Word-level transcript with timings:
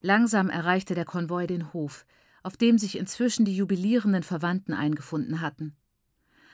Langsam 0.00 0.50
erreichte 0.50 0.94
der 0.94 1.04
Konvoi 1.04 1.46
den 1.46 1.72
Hof, 1.72 2.06
auf 2.42 2.56
dem 2.56 2.78
sich 2.78 2.98
inzwischen 2.98 3.44
die 3.44 3.56
jubilierenden 3.56 4.22
Verwandten 4.22 4.72
eingefunden 4.72 5.40
hatten. 5.40 5.76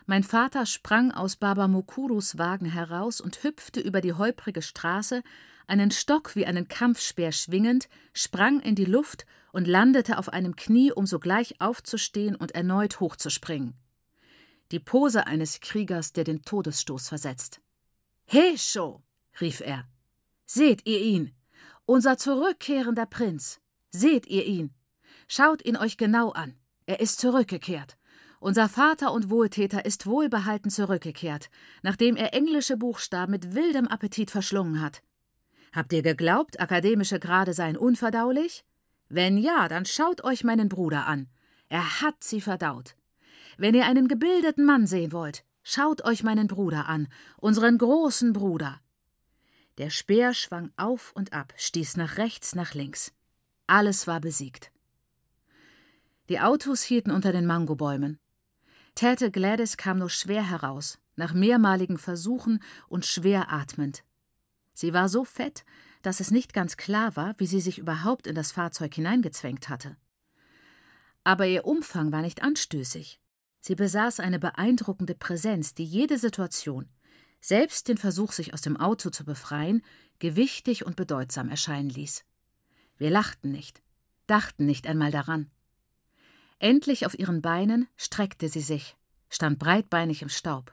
Mein 0.06 0.24
Vater 0.24 0.66
sprang 0.66 1.12
aus 1.12 1.36
Baba 1.36 1.68
Mukurus 1.68 2.38
Wagen 2.38 2.66
heraus 2.66 3.20
und 3.20 3.42
hüpfte 3.44 3.80
über 3.80 4.00
die 4.00 4.14
holprige 4.14 4.62
Straße, 4.62 5.22
einen 5.66 5.90
Stock 5.90 6.34
wie 6.34 6.46
einen 6.46 6.68
Kampfspeer 6.68 7.32
schwingend, 7.32 7.88
sprang 8.12 8.60
in 8.60 8.74
die 8.74 8.84
Luft 8.84 9.26
und 9.52 9.68
landete 9.68 10.18
auf 10.18 10.28
einem 10.28 10.56
Knie, 10.56 10.92
um 10.92 11.06
sogleich 11.06 11.60
aufzustehen 11.60 12.34
und 12.34 12.52
erneut 12.52 13.00
hochzuspringen. 13.00 13.74
Die 14.72 14.80
Pose 14.80 15.26
eines 15.26 15.60
Kriegers, 15.60 16.12
der 16.12 16.24
den 16.24 16.42
Todesstoß 16.42 17.08
versetzt. 17.08 17.60
Hesho! 18.24 19.02
rief 19.40 19.60
er. 19.60 19.86
Seht 20.46 20.86
ihr 20.86 21.00
ihn? 21.00 21.34
Unser 21.84 22.16
zurückkehrender 22.16 23.06
Prinz. 23.06 23.60
Seht 23.90 24.26
ihr 24.28 24.46
ihn? 24.46 24.72
Schaut 25.26 25.64
ihn 25.64 25.76
euch 25.76 25.96
genau 25.96 26.30
an. 26.30 26.54
Er 26.86 27.00
ist 27.00 27.18
zurückgekehrt. 27.20 27.96
Unser 28.38 28.68
Vater 28.68 29.12
und 29.12 29.30
Wohltäter 29.30 29.84
ist 29.84 30.06
wohlbehalten 30.06 30.70
zurückgekehrt, 30.70 31.50
nachdem 31.82 32.16
er 32.16 32.34
englische 32.34 32.76
Buchstaben 32.76 33.32
mit 33.32 33.54
wildem 33.54 33.88
Appetit 33.88 34.30
verschlungen 34.30 34.80
hat. 34.80 35.02
Habt 35.72 35.92
ihr 35.92 36.02
geglaubt, 36.02 36.60
akademische 36.60 37.18
Grade 37.18 37.52
seien 37.52 37.76
unverdaulich? 37.76 38.64
Wenn 39.08 39.36
ja, 39.36 39.68
dann 39.68 39.84
schaut 39.84 40.22
euch 40.22 40.44
meinen 40.44 40.68
Bruder 40.68 41.06
an. 41.06 41.28
Er 41.68 42.00
hat 42.00 42.22
sie 42.22 42.40
verdaut. 42.40 42.94
Wenn 43.58 43.74
ihr 43.74 43.86
einen 43.86 44.06
gebildeten 44.06 44.64
Mann 44.64 44.86
sehen 44.86 45.12
wollt, 45.12 45.44
schaut 45.62 46.04
euch 46.04 46.22
meinen 46.22 46.46
Bruder 46.46 46.88
an, 46.88 47.08
unseren 47.38 47.78
großen 47.78 48.32
Bruder. 48.32 48.80
Der 49.78 49.90
Speer 49.90 50.34
schwang 50.34 50.70
auf 50.76 51.12
und 51.14 51.32
ab, 51.32 51.54
stieß 51.56 51.96
nach 51.96 52.18
rechts, 52.18 52.54
nach 52.54 52.74
links. 52.74 53.12
Alles 53.66 54.06
war 54.06 54.20
besiegt. 54.20 54.70
Die 56.28 56.40
Autos 56.40 56.82
hielten 56.82 57.10
unter 57.10 57.32
den 57.32 57.46
Mangobäumen. 57.46 58.18
Täte 58.94 59.30
Gladys 59.30 59.76
kam 59.76 59.98
nur 59.98 60.10
schwer 60.10 60.48
heraus, 60.48 60.98
nach 61.16 61.32
mehrmaligen 61.32 61.98
Versuchen 61.98 62.62
und 62.88 63.06
schwer 63.06 63.50
atmend. 63.50 64.04
Sie 64.74 64.92
war 64.92 65.08
so 65.08 65.24
fett, 65.24 65.64
dass 66.02 66.20
es 66.20 66.30
nicht 66.30 66.52
ganz 66.52 66.76
klar 66.76 67.16
war, 67.16 67.34
wie 67.38 67.46
sie 67.46 67.60
sich 67.60 67.78
überhaupt 67.78 68.26
in 68.26 68.34
das 68.34 68.52
Fahrzeug 68.52 68.94
hineingezwängt 68.94 69.68
hatte. 69.68 69.96
Aber 71.24 71.46
ihr 71.46 71.64
Umfang 71.64 72.12
war 72.12 72.22
nicht 72.22 72.42
anstößig. 72.42 73.20
Sie 73.60 73.74
besaß 73.74 74.20
eine 74.20 74.38
beeindruckende 74.38 75.14
Präsenz, 75.14 75.72
die 75.72 75.84
jede 75.84 76.18
Situation, 76.18 76.88
selbst 77.42 77.88
den 77.88 77.98
Versuch, 77.98 78.32
sich 78.32 78.54
aus 78.54 78.62
dem 78.62 78.78
Auto 78.78 79.10
zu 79.10 79.24
befreien, 79.24 79.82
gewichtig 80.20 80.86
und 80.86 80.96
bedeutsam 80.96 81.50
erscheinen 81.50 81.90
ließ. 81.90 82.24
Wir 82.96 83.10
lachten 83.10 83.50
nicht, 83.50 83.82
dachten 84.26 84.64
nicht 84.64 84.86
einmal 84.86 85.10
daran. 85.10 85.50
Endlich 86.60 87.04
auf 87.04 87.18
ihren 87.18 87.42
Beinen 87.42 87.88
streckte 87.96 88.48
sie 88.48 88.60
sich, 88.60 88.96
stand 89.28 89.58
breitbeinig 89.58 90.22
im 90.22 90.28
Staub. 90.28 90.72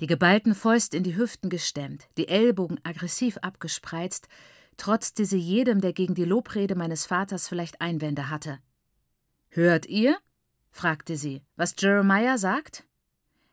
Die 0.00 0.08
geballten 0.08 0.54
Fäuste 0.54 0.96
in 0.96 1.04
die 1.04 1.16
Hüften 1.16 1.48
gestemmt, 1.48 2.08
die 2.18 2.28
Ellbogen 2.28 2.80
aggressiv 2.82 3.38
abgespreizt, 3.38 4.28
trotzte 4.76 5.24
sie 5.24 5.38
jedem, 5.38 5.80
der 5.80 5.92
gegen 5.92 6.14
die 6.14 6.24
Lobrede 6.24 6.74
meines 6.74 7.06
Vaters 7.06 7.48
vielleicht 7.48 7.80
Einwände 7.80 8.28
hatte. 8.28 8.58
Hört 9.48 9.86
ihr? 9.86 10.18
fragte 10.70 11.16
sie, 11.16 11.42
was 11.54 11.74
Jeremiah 11.78 12.36
sagt? 12.36 12.85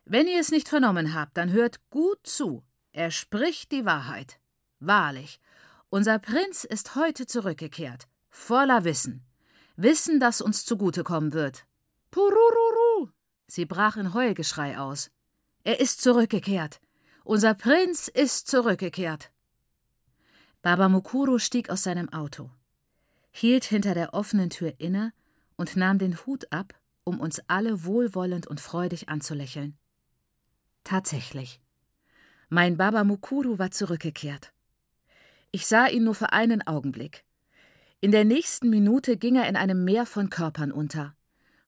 Wenn 0.04 0.26
ihr 0.26 0.40
es 0.40 0.50
nicht 0.50 0.68
vernommen 0.68 1.14
habt, 1.14 1.36
dann 1.36 1.52
hört 1.52 1.88
gut 1.90 2.18
zu. 2.24 2.62
Er 2.92 3.10
spricht 3.10 3.72
die 3.72 3.84
Wahrheit. 3.84 4.38
Wahrlich, 4.80 5.40
unser 5.88 6.18
Prinz 6.18 6.64
ist 6.64 6.94
heute 6.94 7.26
zurückgekehrt, 7.26 8.06
voller 8.28 8.84
Wissen. 8.84 9.24
Wissen, 9.76 10.20
das 10.20 10.40
uns 10.40 10.64
zugutekommen 10.64 11.32
wird. 11.32 11.66
Purururu! 12.10 13.10
Sie 13.46 13.64
brach 13.64 13.96
in 13.96 14.14
Heulgeschrei 14.14 14.78
aus. 14.78 15.10
Er 15.64 15.80
ist 15.80 16.02
zurückgekehrt. 16.02 16.80
Unser 17.24 17.54
Prinz 17.54 18.08
ist 18.08 18.48
zurückgekehrt. 18.48 19.32
Baba 20.62 20.88
Mukuru 20.88 21.38
stieg 21.38 21.70
aus 21.70 21.82
seinem 21.82 22.10
Auto, 22.12 22.50
hielt 23.30 23.64
hinter 23.64 23.94
der 23.94 24.14
offenen 24.14 24.50
Tür 24.50 24.74
inne 24.78 25.12
und 25.56 25.76
nahm 25.76 25.98
den 25.98 26.16
Hut 26.24 26.50
ab 26.52 26.74
um 27.04 27.20
uns 27.20 27.40
alle 27.46 27.84
wohlwollend 27.84 28.46
und 28.46 28.60
freudig 28.60 29.08
anzulächeln. 29.08 29.76
Tatsächlich. 30.84 31.60
Mein 32.50 32.76
Baba 32.76 33.04
Mukuru 33.04 33.58
war 33.58 33.70
zurückgekehrt. 33.70 34.52
Ich 35.50 35.66
sah 35.66 35.86
ihn 35.86 36.04
nur 36.04 36.14
für 36.14 36.32
einen 36.32 36.66
Augenblick. 36.66 37.24
In 38.00 38.10
der 38.10 38.24
nächsten 38.24 38.68
Minute 38.68 39.16
ging 39.16 39.36
er 39.36 39.48
in 39.48 39.56
einem 39.56 39.82
Meer 39.84 40.04
von 40.04 40.28
Körpern 40.28 40.70
unter. 40.72 41.16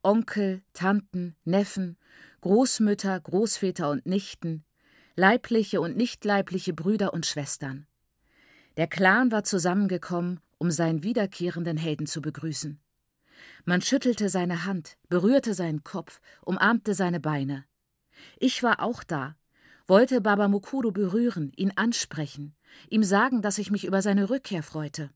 Onkel, 0.02 0.62
Tanten, 0.74 1.34
Neffen, 1.44 1.96
Großmütter, 2.42 3.18
Großväter 3.18 3.90
und 3.90 4.06
Nichten, 4.06 4.64
leibliche 5.16 5.80
und 5.80 5.96
nicht 5.96 6.24
leibliche 6.24 6.74
Brüder 6.74 7.14
und 7.14 7.26
Schwestern. 7.26 7.86
Der 8.76 8.86
Clan 8.86 9.32
war 9.32 9.44
zusammengekommen, 9.44 10.40
um 10.58 10.70
seinen 10.70 11.02
wiederkehrenden 11.02 11.78
Helden 11.78 12.06
zu 12.06 12.20
begrüßen. 12.20 12.78
Man 13.64 13.80
schüttelte 13.80 14.28
seine 14.28 14.64
Hand, 14.64 14.96
berührte 15.08 15.54
seinen 15.54 15.82
Kopf, 15.82 16.20
umarmte 16.42 16.94
seine 16.94 17.18
Beine. 17.18 17.64
Ich 18.38 18.62
war 18.62 18.82
auch 18.82 19.04
da, 19.04 19.36
wollte 19.86 20.20
Baba 20.20 20.48
Mukuru 20.48 20.90
berühren, 20.92 21.52
ihn 21.56 21.72
ansprechen, 21.76 22.54
ihm 22.88 23.04
sagen, 23.04 23.42
dass 23.42 23.58
ich 23.58 23.70
mich 23.70 23.84
über 23.84 24.02
seine 24.02 24.30
Rückkehr 24.30 24.62
freute. 24.62 25.10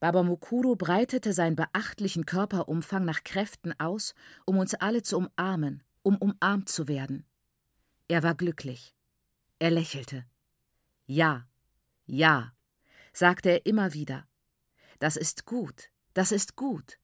Baba 0.00 0.22
Mukuru 0.22 0.76
breitete 0.76 1.32
seinen 1.32 1.56
beachtlichen 1.56 2.24
Körperumfang 2.24 3.04
nach 3.04 3.24
Kräften 3.24 3.78
aus, 3.80 4.14
um 4.44 4.58
uns 4.58 4.74
alle 4.74 5.02
zu 5.02 5.16
umarmen, 5.16 5.82
um 6.02 6.16
umarmt 6.16 6.68
zu 6.68 6.86
werden. 6.86 7.26
Er 8.06 8.22
war 8.22 8.34
glücklich. 8.34 8.94
Er 9.58 9.70
lächelte. 9.70 10.24
Ja, 11.06 11.48
ja, 12.06 12.52
sagte 13.12 13.50
er 13.50 13.66
immer 13.66 13.92
wieder. 13.92 14.28
Das 15.00 15.16
ist 15.16 15.46
gut, 15.46 15.90
das 16.14 16.32
ist 16.32 16.54
gut. 16.54 16.98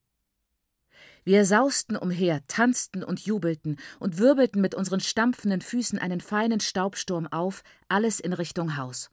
Wir 1.24 1.46
sausten 1.46 1.96
umher, 1.96 2.42
tanzten 2.48 3.02
und 3.02 3.20
jubelten 3.20 3.78
und 3.98 4.18
wirbelten 4.18 4.60
mit 4.60 4.74
unseren 4.74 5.00
stampfenden 5.00 5.62
Füßen 5.62 5.98
einen 5.98 6.20
feinen 6.20 6.60
Staubsturm 6.60 7.26
auf, 7.26 7.62
alles 7.88 8.20
in 8.20 8.34
Richtung 8.34 8.76
Haus. 8.76 9.10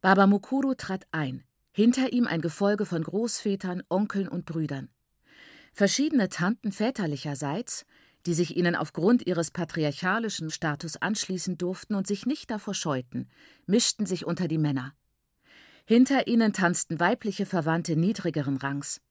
Baba 0.00 0.26
Mukuru 0.26 0.74
trat 0.74 1.06
ein, 1.12 1.44
hinter 1.70 2.12
ihm 2.12 2.26
ein 2.26 2.40
Gefolge 2.40 2.86
von 2.86 3.02
Großvätern, 3.02 3.82
Onkeln 3.90 4.28
und 4.28 4.46
Brüdern. 4.46 4.88
Verschiedene 5.74 6.28
Tanten 6.28 6.72
väterlicherseits, 6.72 7.84
die 8.26 8.34
sich 8.34 8.56
ihnen 8.56 8.74
aufgrund 8.74 9.26
ihres 9.26 9.50
patriarchalischen 9.50 10.50
Status 10.50 10.96
anschließen 10.96 11.58
durften 11.58 11.94
und 11.94 12.06
sich 12.06 12.24
nicht 12.24 12.50
davor 12.50 12.74
scheuten, 12.74 13.28
mischten 13.66 14.06
sich 14.06 14.24
unter 14.24 14.48
die 14.48 14.58
Männer. 14.58 14.94
Hinter 15.84 16.26
ihnen 16.26 16.54
tanzten 16.54 17.00
weibliche 17.00 17.44
Verwandte 17.44 17.96
niedrigeren 17.96 18.56
Rangs. 18.56 19.02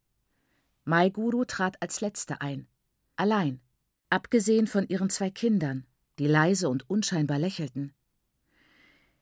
Maiguru 0.85 1.45
trat 1.45 1.81
als 1.81 2.01
Letzte 2.01 2.41
ein, 2.41 2.67
allein, 3.15 3.61
abgesehen 4.09 4.67
von 4.67 4.87
ihren 4.87 5.09
zwei 5.09 5.29
Kindern, 5.29 5.85
die 6.19 6.27
leise 6.27 6.69
und 6.69 6.89
unscheinbar 6.89 7.39
lächelten. 7.39 7.93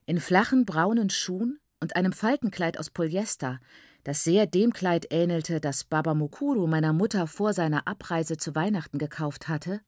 In 0.05 0.19
flachen 0.19 0.65
braunen 0.65 1.09
Schuhen 1.09 1.59
und 1.79 1.95
einem 1.95 2.13
Faltenkleid 2.13 2.79
aus 2.79 2.89
Polyester, 2.89 3.59
das 4.03 4.23
sehr 4.23 4.47
dem 4.47 4.73
Kleid 4.73 5.13
ähnelte, 5.13 5.59
das 5.59 5.83
Baba 5.83 6.13
Mukuru 6.13 6.65
meiner 6.65 6.93
Mutter 6.93 7.27
vor 7.27 7.53
seiner 7.53 7.87
Abreise 7.87 8.37
zu 8.37 8.55
Weihnachten 8.55 8.97
gekauft 8.97 9.47
hatte, 9.47 9.81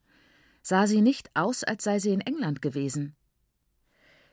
sah 0.62 0.88
sie 0.88 1.02
nicht 1.02 1.32
aus, 1.34 1.64
als 1.64 1.84
sei 1.84 2.00
sie 2.00 2.14
in 2.14 2.22
England 2.22 2.62
gewesen. 2.62 3.16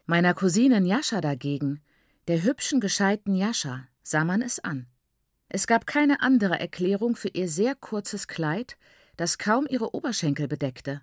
Meiner 0.06 0.34
Cousine 0.34 0.86
Jascha 0.86 1.20
dagegen, 1.20 1.80
der 2.28 2.42
hübschen, 2.42 2.80
gescheiten 2.80 3.34
Jascha, 3.34 3.88
sah 4.02 4.24
man 4.24 4.42
es 4.42 4.58
an. 4.58 4.86
Es 5.52 5.66
gab 5.66 5.84
keine 5.84 6.22
andere 6.22 6.60
Erklärung 6.60 7.16
für 7.16 7.28
ihr 7.28 7.48
sehr 7.48 7.74
kurzes 7.74 8.28
Kleid, 8.28 8.78
das 9.16 9.36
kaum 9.36 9.66
ihre 9.68 9.94
Oberschenkel 9.96 10.46
bedeckte. 10.46 11.02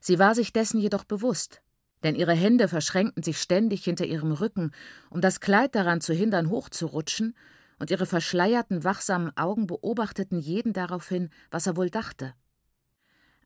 Sie 0.00 0.18
war 0.18 0.34
sich 0.34 0.52
dessen 0.52 0.78
jedoch 0.78 1.04
bewusst, 1.04 1.62
denn 2.02 2.14
ihre 2.14 2.34
Hände 2.34 2.68
verschränkten 2.68 3.22
sich 3.22 3.40
ständig 3.40 3.84
hinter 3.84 4.04
ihrem 4.04 4.32
Rücken, 4.32 4.72
um 5.08 5.22
das 5.22 5.40
Kleid 5.40 5.74
daran 5.74 6.02
zu 6.02 6.12
hindern, 6.12 6.50
hochzurutschen, 6.50 7.34
und 7.78 7.90
ihre 7.90 8.04
verschleierten, 8.04 8.84
wachsamen 8.84 9.34
Augen 9.36 9.66
beobachteten 9.66 10.38
jeden 10.38 10.74
daraufhin, 10.74 11.30
was 11.50 11.66
er 11.66 11.76
wohl 11.76 11.88
dachte. 11.88 12.34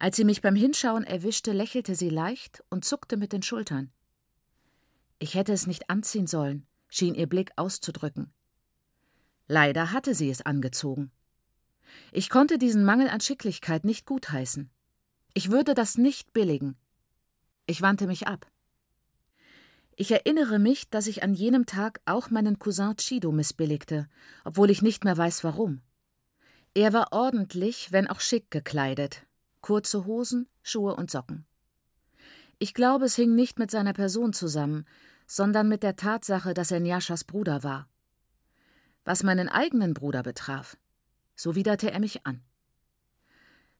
Als 0.00 0.16
sie 0.16 0.24
mich 0.24 0.42
beim 0.42 0.56
Hinschauen 0.56 1.04
erwischte, 1.04 1.52
lächelte 1.52 1.94
sie 1.94 2.10
leicht 2.10 2.62
und 2.68 2.84
zuckte 2.84 3.16
mit 3.16 3.32
den 3.32 3.42
Schultern. 3.42 3.92
Ich 5.20 5.36
hätte 5.36 5.52
es 5.52 5.68
nicht 5.68 5.88
anziehen 5.88 6.26
sollen, 6.26 6.66
schien 6.88 7.14
ihr 7.14 7.28
Blick 7.28 7.52
auszudrücken. 7.56 8.32
Leider 9.48 9.92
hatte 9.92 10.14
sie 10.14 10.30
es 10.30 10.42
angezogen. 10.42 11.10
Ich 12.12 12.30
konnte 12.30 12.58
diesen 12.58 12.84
Mangel 12.84 13.08
an 13.08 13.20
Schicklichkeit 13.20 13.84
nicht 13.84 14.06
gutheißen. 14.06 14.70
Ich 15.34 15.50
würde 15.50 15.74
das 15.74 15.98
nicht 15.98 16.32
billigen. 16.32 16.76
Ich 17.66 17.82
wandte 17.82 18.06
mich 18.06 18.26
ab. 18.26 18.46
Ich 19.96 20.10
erinnere 20.10 20.58
mich, 20.58 20.90
dass 20.90 21.06
ich 21.06 21.22
an 21.22 21.32
jenem 21.32 21.64
Tag 21.64 22.00
auch 22.04 22.30
meinen 22.30 22.58
Cousin 22.58 22.96
Chido 22.96 23.32
missbilligte, 23.32 24.08
obwohl 24.44 24.70
ich 24.70 24.82
nicht 24.82 25.04
mehr 25.04 25.16
weiß 25.16 25.42
warum. 25.42 25.80
Er 26.74 26.92
war 26.92 27.12
ordentlich, 27.12 27.92
wenn 27.92 28.06
auch 28.06 28.20
schick 28.20 28.50
gekleidet. 28.50 29.26
Kurze 29.62 30.04
Hosen, 30.04 30.48
Schuhe 30.62 30.94
und 30.94 31.10
Socken. 31.10 31.46
Ich 32.58 32.74
glaube, 32.74 33.06
es 33.06 33.16
hing 33.16 33.34
nicht 33.34 33.58
mit 33.58 33.70
seiner 33.70 33.94
Person 33.94 34.34
zusammen, 34.34 34.84
sondern 35.26 35.68
mit 35.68 35.82
der 35.82 35.96
Tatsache, 35.96 36.52
dass 36.52 36.70
er 36.70 36.80
Njaschas 36.80 37.24
Bruder 37.24 37.62
war. 37.62 37.88
Was 39.06 39.22
meinen 39.22 39.48
eigenen 39.48 39.94
Bruder 39.94 40.24
betraf, 40.24 40.76
so 41.36 41.54
widerte 41.54 41.92
er 41.92 42.00
mich 42.00 42.26
an. 42.26 42.42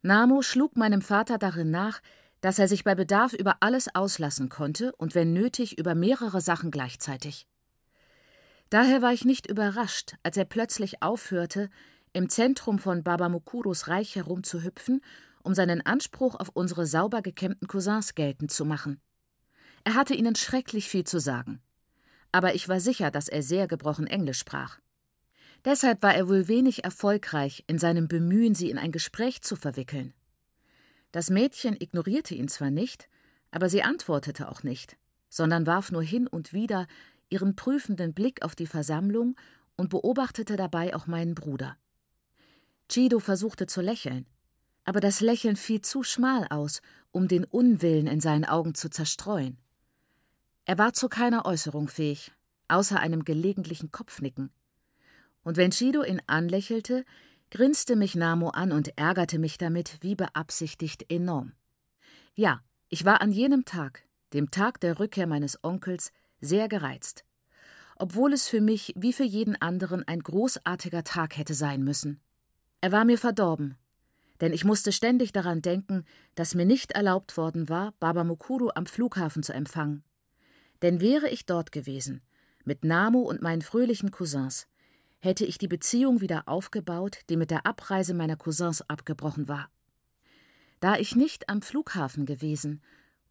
Namo 0.01 0.41
schlug 0.41 0.77
meinem 0.77 1.03
Vater 1.03 1.37
darin 1.37 1.73
nach, 1.73 2.01
dass 2.41 2.61
er 2.61 2.69
sich 2.69 2.85
bei 2.85 2.95
Bedarf 2.95 3.33
über 3.33 3.57
alles 3.59 3.93
auslassen 3.93 4.49
konnte 4.49 4.95
und 4.95 5.17
wenn 5.17 5.33
nötig 5.33 5.79
über 5.79 5.97
mehrere 5.97 6.41
Sachen 6.41 6.71
gleichzeitig. 6.71 7.49
Daher 8.71 9.03
war 9.03 9.13
ich 9.13 9.25
nicht 9.25 9.49
überrascht, 9.51 10.15
als 10.23 10.37
er 10.37 10.45
plötzlich 10.45 11.03
aufhörte, 11.03 11.71
im 12.13 12.29
Zentrum 12.29 12.79
von 12.79 13.03
Baba 13.03 13.29
Mukuros 13.29 13.89
Reich 13.89 14.15
herumzuhüpfen, 14.15 15.01
um 15.43 15.55
seinen 15.55 15.85
Anspruch 15.85 16.37
auf 16.37 16.51
unsere 16.51 16.87
sauber 16.87 17.21
gekämmten 17.21 17.67
Cousins 17.67 18.15
geltend 18.15 18.53
zu 18.53 18.65
machen. 18.65 19.01
Er 19.83 19.95
hatte 19.95 20.15
ihnen 20.15 20.37
schrecklich 20.37 20.89
viel 20.89 21.05
zu 21.05 21.19
sagen. 21.19 21.61
Aber 22.31 22.55
ich 22.55 22.69
war 22.69 22.79
sicher, 22.79 23.11
dass 23.11 23.27
er 23.27 23.43
sehr 23.43 23.67
gebrochen 23.67 24.07
Englisch 24.07 24.39
sprach. 24.39 24.79
Deshalb 25.65 26.03
war 26.03 26.15
er 26.15 26.29
wohl 26.29 26.49
wenig 26.49 26.85
erfolgreich 26.85 27.65
in 27.67 27.79
seinem 27.79 28.09
Bemühen, 28.09 28.55
sie 28.55 28.71
in 28.71 28.79
ein 28.79 28.93
Gespräch 28.93 29.43
zu 29.43 29.57
verwickeln. 29.57 30.15
Das 31.13 31.31
Mädchen 31.31 31.77
ignorierte 31.81 32.35
ihn 32.35 32.49
zwar 32.49 32.71
nicht, 32.71 33.09
aber 33.51 33.69
sie 33.69 33.83
antwortete 33.83 34.49
auch 34.49 34.63
nicht, 34.63 34.97
sondern 35.29 35.67
warf 35.67 35.91
nur 35.91 36.03
hin 36.03 36.27
und 36.27 36.53
wieder 36.53 36.87
ihren 37.29 37.57
prüfenden 37.57 38.15
Blick 38.15 38.43
auf 38.43 38.55
die 38.55 38.67
Versammlung 38.67 39.37
und 39.77 39.91
beobachtete 39.91 40.57
dabei 40.57 40.95
auch 40.95 41.07
meinen 41.07 41.35
Bruder. 41.35 41.77
Chido 42.89 43.19
versuchte 43.19 43.67
zu 43.67 43.81
lächeln, 43.81 44.27
aber 44.85 45.01
das 45.01 45.21
Lächeln 45.21 45.57
fiel 45.57 45.81
zu 45.81 46.03
schmal 46.03 46.47
aus, 46.49 46.81
um 47.11 47.29
den 47.29 47.45
Unwillen 47.45 48.07
in 48.07 48.21
seinen 48.21 48.45
Augen 48.45 48.75
zu 48.75 48.89
zerstreuen. 48.89 49.59
Er 50.65 50.79
war 50.79 50.93
zu 50.93 51.09
keiner 51.09 51.45
Äußerung 51.45 51.89
fähig, 51.89 52.33
außer 52.69 52.99
einem 52.99 53.25
gelegentlichen 53.25 53.91
Kopfnicken. 53.91 54.51
Und 55.47 55.57
wenn 55.57 55.71
Chido 55.71 56.03
ihn 56.03 56.21
anlächelte, 56.27 57.05
grinste 57.53 57.95
mich 57.95 58.17
Namo 58.17 58.49
an 58.49 58.73
und 58.73 58.99
ärgerte 58.99 59.39
mich 59.39 59.59
damit, 59.59 59.99
wie 60.01 60.17
beabsichtigt, 60.17 61.09
enorm. 61.09 61.53
Ja, 62.35 62.63
ich 62.89 63.05
war 63.05 63.21
an 63.21 63.31
jenem 63.31 63.65
Tag, 63.65 64.03
dem 64.33 64.51
Tag 64.51 64.81
der 64.81 64.99
Rückkehr 64.99 65.29
meines 65.29 65.63
Onkels, 65.63 66.11
sehr 66.41 66.67
gereizt. 66.67 67.25
Obwohl 67.95 68.33
es 68.33 68.49
für 68.49 68.61
mich 68.61 68.93
wie 68.97 69.13
für 69.13 69.23
jeden 69.23 69.55
anderen 69.63 70.03
ein 70.09 70.19
großartiger 70.19 71.05
Tag 71.05 71.39
hätte 71.39 71.55
sein 71.55 71.85
müssen. 71.85 72.21
Er 72.81 72.91
war 72.91 73.05
mir 73.05 73.17
verdorben, 73.17 73.77
denn 74.41 74.53
ich 74.53 74.65
musste 74.65 74.91
ständig 74.91 75.31
daran 75.31 75.63
denken, 75.63 76.07
dass 76.35 76.57
mir 76.57 76.67
nicht 76.67 76.91
erlaubt 76.91 77.37
worden 77.37 77.69
war, 77.69 77.95
Baba 78.01 78.25
Mukuru 78.25 78.71
am 78.75 78.87
Flughafen 78.87 79.45
zu 79.45 79.53
empfangen. 79.53 80.03
Denn 80.83 81.01
wäre 81.01 81.29
ich 81.29 81.47
dort 81.47 81.71
gewesen, 81.71 82.21
mit 82.65 82.85
Namo 82.85 83.21
und 83.21 83.43
meinen 83.43 83.63
fröhlichen 83.63 84.11
Cousins, 84.11 84.67
hätte 85.27 85.45
ich 85.45 85.59
die 85.59 85.69
Beziehung 85.69 86.21
wieder 86.21 86.45
aufgebaut, 86.47 87.19
die 87.29 87.37
mit 87.37 87.51
der 87.51 87.67
Abreise 87.67 88.15
meiner 88.15 88.37
Cousins 88.37 88.81
abgebrochen 88.89 89.49
war. 89.49 89.69
Da 90.81 90.97
ich 90.97 91.17
nicht 91.17 91.49
am 91.49 91.63
Flughafen 91.63 92.27
gewesen 92.27 92.81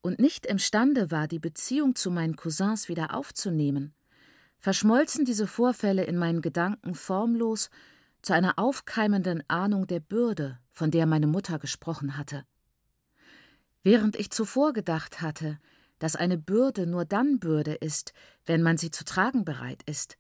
und 0.02 0.20
nicht 0.20 0.46
imstande 0.46 1.10
war, 1.10 1.28
die 1.28 1.40
Beziehung 1.40 1.96
zu 1.96 2.12
meinen 2.12 2.36
Cousins 2.36 2.90
wieder 2.90 3.16
aufzunehmen, 3.16 3.94
verschmolzen 4.60 5.26
diese 5.26 5.48
Vorfälle 5.48 6.04
in 6.04 6.18
meinen 6.18 6.42
Gedanken 6.42 6.96
formlos 6.96 7.70
zu 8.22 8.34
einer 8.34 8.60
aufkeimenden 8.60 9.44
Ahnung 9.48 9.88
der 9.88 10.00
Bürde, 10.02 10.60
von 10.72 10.92
der 10.92 11.06
meine 11.06 11.28
Mutter 11.28 11.60
gesprochen 11.60 12.18
hatte. 12.18 12.44
Während 13.84 14.18
ich 14.18 14.32
zuvor 14.32 14.74
gedacht 14.74 15.22
hatte, 15.22 15.60
dass 16.00 16.16
eine 16.16 16.38
Bürde 16.38 16.88
nur 16.88 17.06
dann 17.06 17.40
Bürde 17.40 17.76
ist, 17.76 18.14
wenn 18.46 18.62
man 18.64 18.78
sie 18.78 18.92
zu 18.92 19.06
tragen 19.06 19.46
bereit 19.46 19.82
ist, 19.86 20.18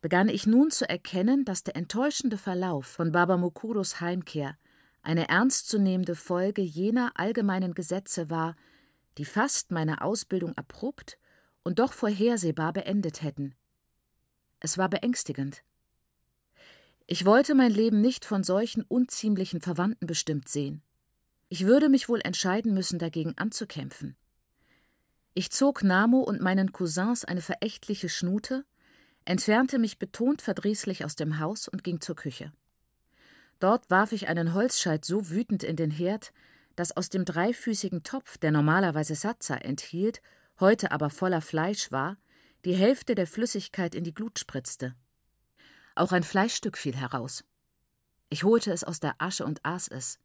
begann 0.00 0.28
ich 0.28 0.46
nun 0.46 0.70
zu 0.70 0.88
erkennen, 0.88 1.44
dass 1.44 1.64
der 1.64 1.76
enttäuschende 1.76 2.38
Verlauf 2.38 2.86
von 2.86 3.12
Baba 3.12 3.36
Mukuros 3.36 4.00
Heimkehr 4.00 4.56
eine 5.02 5.28
ernstzunehmende 5.28 6.14
Folge 6.14 6.62
jener 6.62 7.12
allgemeinen 7.14 7.74
Gesetze 7.74 8.30
war, 8.30 8.56
die 9.16 9.24
fast 9.24 9.70
meine 9.70 10.02
Ausbildung 10.02 10.56
abrupt 10.56 11.18
und 11.62 11.78
doch 11.78 11.92
vorhersehbar 11.92 12.72
beendet 12.72 13.22
hätten. 13.22 13.54
Es 14.60 14.78
war 14.78 14.88
beängstigend. 14.88 15.62
Ich 17.06 17.24
wollte 17.24 17.54
mein 17.54 17.72
Leben 17.72 18.00
nicht 18.00 18.24
von 18.24 18.44
solchen 18.44 18.82
unziemlichen 18.82 19.60
Verwandten 19.60 20.06
bestimmt 20.06 20.48
sehen. 20.48 20.82
Ich 21.48 21.64
würde 21.64 21.88
mich 21.88 22.08
wohl 22.08 22.20
entscheiden 22.22 22.74
müssen, 22.74 22.98
dagegen 22.98 23.36
anzukämpfen. 23.38 24.16
Ich 25.32 25.50
zog 25.50 25.82
Namo 25.82 26.20
und 26.20 26.40
meinen 26.40 26.72
Cousins 26.72 27.24
eine 27.24 27.40
verächtliche 27.40 28.08
Schnute 28.08 28.64
entfernte 29.28 29.78
mich 29.78 29.98
betont 29.98 30.40
verdrießlich 30.40 31.04
aus 31.04 31.14
dem 31.14 31.38
Haus 31.38 31.68
und 31.68 31.84
ging 31.84 32.00
zur 32.00 32.16
Küche. 32.16 32.50
Dort 33.60 33.90
warf 33.90 34.12
ich 34.12 34.26
einen 34.28 34.54
Holzscheit 34.54 35.04
so 35.04 35.28
wütend 35.28 35.62
in 35.62 35.76
den 35.76 35.90
Herd, 35.90 36.32
dass 36.76 36.96
aus 36.96 37.10
dem 37.10 37.26
dreifüßigen 37.26 38.04
Topf, 38.04 38.38
der 38.38 38.52
normalerweise 38.52 39.14
Satza 39.14 39.56
enthielt, 39.56 40.22
heute 40.60 40.92
aber 40.92 41.10
voller 41.10 41.42
Fleisch 41.42 41.92
war, 41.92 42.16
die 42.64 42.74
Hälfte 42.74 43.14
der 43.14 43.26
Flüssigkeit 43.26 43.94
in 43.94 44.02
die 44.02 44.14
Glut 44.14 44.38
spritzte. 44.38 44.94
Auch 45.94 46.12
ein 46.12 46.22
Fleischstück 46.22 46.78
fiel 46.78 46.96
heraus. 46.96 47.44
Ich 48.30 48.44
holte 48.44 48.72
es 48.72 48.82
aus 48.82 48.98
der 48.98 49.16
Asche 49.18 49.44
und 49.44 49.62
aß 49.62 49.88
es. 49.88 50.20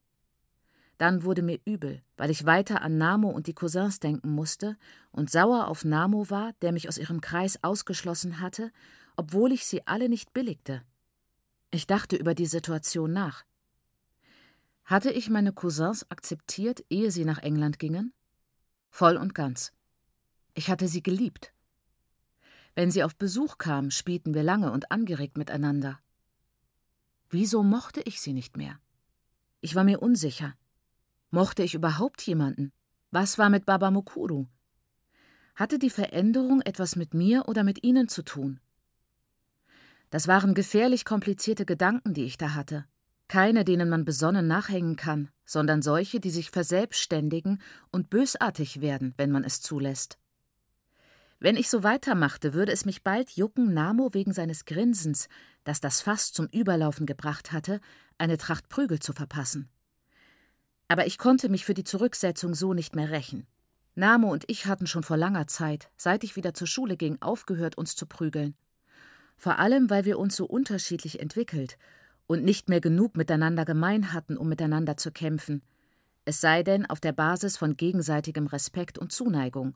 Dann 1.04 1.24
wurde 1.24 1.42
mir 1.42 1.60
übel, 1.66 2.02
weil 2.16 2.30
ich 2.30 2.46
weiter 2.46 2.82
an 2.82 2.98
Namo 2.98 3.30
und 3.30 3.48
die 3.48 3.54
Cousins 3.54 4.00
denken 4.00 4.30
musste 4.30 4.78
und 5.12 5.30
sauer 5.30 5.68
auf 5.68 5.84
Namo 5.84 6.30
war, 6.30 6.54
der 6.62 6.72
mich 6.72 6.88
aus 6.88 6.98
ihrem 6.98 7.20
Kreis 7.20 7.62
ausgeschlossen 7.62 8.40
hatte, 8.40 8.72
obwohl 9.18 9.52
ich 9.52 9.66
sie 9.66 9.86
alle 9.86 10.08
nicht 10.08 10.32
billigte. 10.32 10.82
Ich 11.72 11.88
dachte 11.88 12.16
über 12.16 12.34
die 12.34 12.46
Situation 12.46 13.12
nach. 13.12 13.44
Hatte 14.86 15.12
ich 15.12 15.30
meine 15.30 15.52
Cousins 15.52 16.10
akzeptiert, 16.10 16.86
ehe 16.90 17.12
sie 17.12 17.26
nach 17.26 17.40
England 17.40 17.80
gingen? 17.80 18.14
Voll 18.90 19.18
und 19.18 19.36
ganz. 19.36 19.74
Ich 20.54 20.70
hatte 20.70 20.88
sie 20.88 21.04
geliebt. 21.04 21.52
Wenn 22.76 22.92
sie 22.92 23.04
auf 23.04 23.18
Besuch 23.18 23.58
kamen, 23.58 23.92
spielten 23.92 24.34
wir 24.34 24.44
lange 24.44 24.72
und 24.72 24.90
angeregt 24.90 25.38
miteinander. 25.38 26.00
Wieso 27.30 27.62
mochte 27.62 28.00
ich 28.06 28.22
sie 28.22 28.32
nicht 28.32 28.56
mehr? 28.56 28.80
Ich 29.60 29.76
war 29.76 29.84
mir 29.84 30.02
unsicher. 30.02 30.56
Mochte 31.34 31.64
ich 31.64 31.74
überhaupt 31.74 32.22
jemanden? 32.28 32.72
Was 33.10 33.40
war 33.40 33.50
mit 33.50 33.66
Baba 33.66 33.90
Mukuru? 33.90 34.46
Hatte 35.56 35.80
die 35.80 35.90
Veränderung 35.90 36.62
etwas 36.62 36.96
mit 36.96 37.16
mir 37.16 37.48
oder 37.48 37.64
mit 37.64 37.84
ihnen 37.84 38.08
zu 38.08 38.22
tun? 38.22 38.60
Das 40.12 40.28
waren 40.28 40.54
gefährlich 40.54 41.06
komplizierte 41.06 41.66
Gedanken, 41.66 42.14
die 42.14 42.26
ich 42.26 42.38
da 42.38 42.54
hatte. 42.54 42.86
Keine, 43.30 43.66
denen 43.66 43.90
man 43.90 44.06
besonnen 44.06 44.46
nachhängen 44.46 44.96
kann, 44.96 45.30
sondern 45.44 45.82
solche, 45.82 46.20
die 46.20 46.30
sich 46.30 46.52
verselbstständigen 46.52 47.64
und 47.90 48.12
bösartig 48.12 48.82
werden, 48.82 49.16
wenn 49.18 49.32
man 49.32 49.44
es 49.44 49.60
zulässt. 49.60 50.20
Wenn 51.40 51.58
ich 51.58 51.68
so 51.68 51.82
weitermachte, 51.82 52.54
würde 52.54 52.72
es 52.72 52.86
mich 52.86 53.02
bald 53.02 53.32
jucken, 53.32 53.74
Namo 53.74 54.14
wegen 54.14 54.34
seines 54.34 54.66
Grinsens, 54.66 55.30
das 55.64 55.82
das 55.82 56.00
Fass 56.00 56.32
zum 56.32 56.46
Überlaufen 56.50 57.08
gebracht 57.08 57.52
hatte, 57.52 57.82
eine 58.20 58.38
Tracht 58.38 58.70
Prügel 58.70 59.00
zu 59.00 59.14
verpassen. 59.14 59.73
Aber 60.94 61.08
ich 61.08 61.18
konnte 61.18 61.50
mich 61.50 61.66
für 61.66 61.74
die 61.74 61.84
Zurücksetzung 61.84 62.54
so 62.54 62.76
nicht 62.76 62.96
mehr 62.96 63.10
rächen. 63.10 63.48
Namo 63.96 64.32
und 64.32 64.44
ich 64.48 64.68
hatten 64.68 64.86
schon 64.86 65.02
vor 65.02 65.18
langer 65.18 65.48
Zeit, 65.48 65.90
seit 65.98 66.24
ich 66.24 66.36
wieder 66.36 66.54
zur 66.54 66.68
Schule 66.68 66.98
ging, 66.98 67.20
aufgehört, 67.20 67.80
uns 67.80 67.96
zu 67.96 68.06
prügeln. 68.06 68.54
Vor 69.36 69.58
allem, 69.58 69.90
weil 69.90 70.06
wir 70.06 70.20
uns 70.20 70.36
so 70.36 70.46
unterschiedlich 70.46 71.20
entwickelt 71.20 71.80
und 72.28 72.44
nicht 72.44 72.70
mehr 72.70 72.80
genug 72.80 73.18
miteinander 73.18 73.66
gemein 73.66 74.14
hatten, 74.14 74.38
um 74.38 74.48
miteinander 74.48 74.96
zu 74.96 75.12
kämpfen, 75.12 75.64
es 76.26 76.42
sei 76.42 76.62
denn 76.62 76.86
auf 76.86 77.00
der 77.00 77.14
Basis 77.14 77.58
von 77.58 77.76
gegenseitigem 77.76 78.46
Respekt 78.46 79.00
und 79.00 79.12
Zuneigung. 79.12 79.76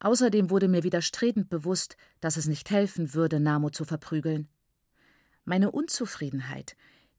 Außerdem 0.00 0.50
wurde 0.50 0.66
mir 0.66 0.82
widerstrebend 0.82 1.50
bewusst, 1.50 1.96
dass 2.20 2.36
es 2.36 2.48
nicht 2.48 2.68
helfen 2.70 3.14
würde, 3.14 3.38
Namo 3.38 3.70
zu 3.70 3.84
verprügeln. 3.84 4.48
Meine 5.44 5.70
Unzufriedenheit, 5.70 6.74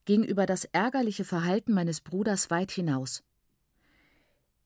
ging 0.06 0.24
über 0.24 0.46
das 0.46 0.66
ärgerliche 0.66 1.24
Verhalten 1.24 1.74
meines 1.74 2.02
Bruders 2.02 2.50
weit 2.50 2.72
hinaus. 2.72 3.24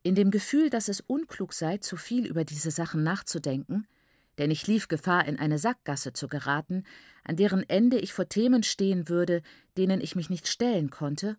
In 0.03 0.15
dem 0.15 0.31
Gefühl, 0.31 0.69
dass 0.69 0.87
es 0.87 1.01
unklug 1.01 1.53
sei, 1.53 1.77
zu 1.77 1.97
viel 1.97 2.25
über 2.25 2.45
diese 2.45 2.71
Sachen 2.71 3.03
nachzudenken, 3.03 3.87
denn 4.37 4.51
ich 4.51 4.67
lief 4.67 4.87
Gefahr, 4.87 5.25
in 5.25 5.39
eine 5.39 5.57
Sackgasse 5.57 6.13
zu 6.13 6.27
geraten, 6.27 6.83
an 7.23 7.35
deren 7.35 7.67
Ende 7.67 7.97
ich 7.97 8.13
vor 8.13 8.29
Themen 8.29 8.63
stehen 8.63 9.09
würde, 9.09 9.41
denen 9.77 9.99
ich 9.99 10.15
mich 10.15 10.29
nicht 10.29 10.47
stellen 10.47 10.91
konnte, 10.91 11.37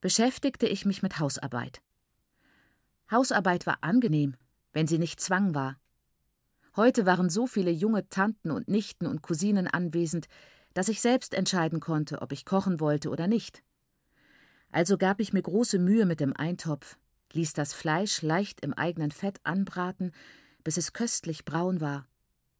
beschäftigte 0.00 0.66
ich 0.66 0.86
mich 0.86 1.02
mit 1.02 1.18
Hausarbeit. 1.18 1.82
Hausarbeit 3.10 3.66
war 3.66 3.78
angenehm, 3.82 4.36
wenn 4.72 4.86
sie 4.86 4.98
nicht 4.98 5.20
Zwang 5.20 5.54
war. 5.54 5.78
Heute 6.76 7.06
waren 7.06 7.30
so 7.30 7.46
viele 7.46 7.70
junge 7.70 8.08
Tanten 8.08 8.50
und 8.50 8.68
Nichten 8.68 9.06
und 9.06 9.22
Cousinen 9.22 9.66
anwesend, 9.66 10.28
dass 10.76 10.90
ich 10.90 11.00
selbst 11.00 11.32
entscheiden 11.32 11.80
konnte, 11.80 12.20
ob 12.20 12.32
ich 12.32 12.44
kochen 12.44 12.80
wollte 12.80 13.08
oder 13.08 13.26
nicht. 13.26 13.62
Also 14.70 14.98
gab 14.98 15.20
ich 15.20 15.32
mir 15.32 15.40
große 15.40 15.78
Mühe 15.78 16.04
mit 16.04 16.20
dem 16.20 16.36
Eintopf, 16.36 16.98
ließ 17.32 17.54
das 17.54 17.72
Fleisch 17.72 18.20
leicht 18.20 18.60
im 18.60 18.74
eigenen 18.74 19.10
Fett 19.10 19.40
anbraten, 19.42 20.12
bis 20.64 20.76
es 20.76 20.92
köstlich 20.92 21.46
braun 21.46 21.80
war, 21.80 22.06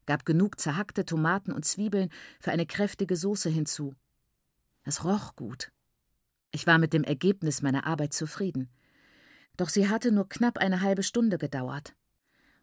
gab 0.07 0.25
genug 0.25 0.59
zerhackte 0.59 1.05
Tomaten 1.05 1.53
und 1.53 1.67
Zwiebeln 1.67 2.09
für 2.41 2.53
eine 2.53 2.65
kräftige 2.65 3.17
Soße 3.17 3.51
hinzu. 3.51 3.95
Es 4.85 5.05
roch 5.05 5.37
gut. 5.37 5.71
Ich 6.53 6.67
war 6.67 6.79
mit 6.79 6.95
dem 6.95 7.05
Ergebnis 7.05 7.61
meiner 7.61 7.87
Arbeit 7.87 8.15
zufrieden. 8.15 8.71
Doch 9.59 9.69
sie 9.69 9.91
hatte 9.91 10.11
nur 10.11 10.27
knapp 10.27 10.57
eine 10.57 10.81
halbe 10.81 11.03
Stunde 11.03 11.37
gedauert. 11.37 11.95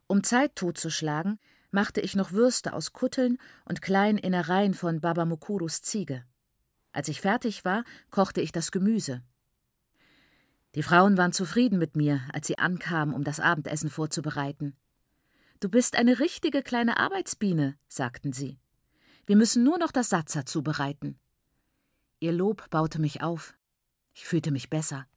Um 0.07 0.23
Zeit 0.23 0.55
totzuschlagen, 0.55 1.37
machte 1.73 2.01
ich 2.01 2.15
noch 2.15 2.31
Würste 2.31 2.73
aus 2.73 2.93
Kutteln 2.93 3.39
und 3.65 3.81
kleinen 3.81 4.19
Innereien 4.19 4.75
von 4.75 5.01
Baba 5.01 5.25
Mukurus 5.25 5.81
Ziege. 5.81 6.23
Als 6.91 7.07
ich 7.07 7.19
fertig 7.19 7.65
war, 7.65 7.83
kochte 8.11 8.41
ich 8.41 8.51
das 8.51 8.71
Gemüse. 8.71 9.23
Die 10.75 10.83
Frauen 10.83 11.17
waren 11.17 11.33
zufrieden 11.33 11.79
mit 11.79 11.95
mir, 11.95 12.21
als 12.31 12.47
sie 12.47 12.59
ankamen, 12.59 13.15
um 13.15 13.23
das 13.23 13.39
Abendessen 13.39 13.89
vorzubereiten. 13.89 14.75
Du 15.59 15.69
bist 15.69 15.95
eine 15.95 16.19
richtige 16.19 16.61
kleine 16.61 16.97
Arbeitsbiene, 16.97 17.75
sagten 17.87 18.33
sie. 18.33 18.59
Wir 19.25 19.35
müssen 19.35 19.63
nur 19.63 19.79
noch 19.79 19.91
das 19.91 20.09
Satzer 20.09 20.45
zubereiten. 20.45 21.17
Ihr 22.19 22.33
Lob 22.33 22.69
baute 22.69 22.99
mich 22.99 23.23
auf. 23.23 23.55
Ich 24.13 24.25
fühlte 24.25 24.51
mich 24.51 24.69
besser. 24.69 25.07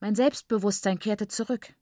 Mein 0.00 0.16
Selbstbewusstsein 0.16 0.98
kehrte 0.98 1.28
zurück. 1.28 1.74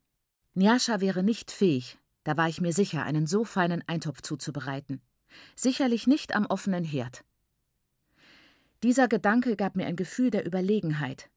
Nyasha 0.53 1.01
wäre 1.01 1.23
nicht 1.23 1.51
fähig, 1.51 1.97
da 2.23 2.37
war 2.37 2.49
ich 2.49 2.61
mir 2.61 2.73
sicher, 2.73 3.03
einen 3.03 3.27
so 3.27 3.43
feinen 3.43 3.83
Eintopf 3.87 4.21
zuzubereiten. 4.21 5.01
Sicherlich 5.55 6.07
nicht 6.07 6.35
am 6.35 6.45
offenen 6.45 6.83
Herd. 6.83 7.23
Dieser 8.83 9.07
Gedanke 9.07 9.55
gab 9.55 9.75
mir 9.75 9.85
ein 9.85 9.95
Gefühl 9.95 10.31
der 10.31 10.45
Überlegenheit. 10.45 11.29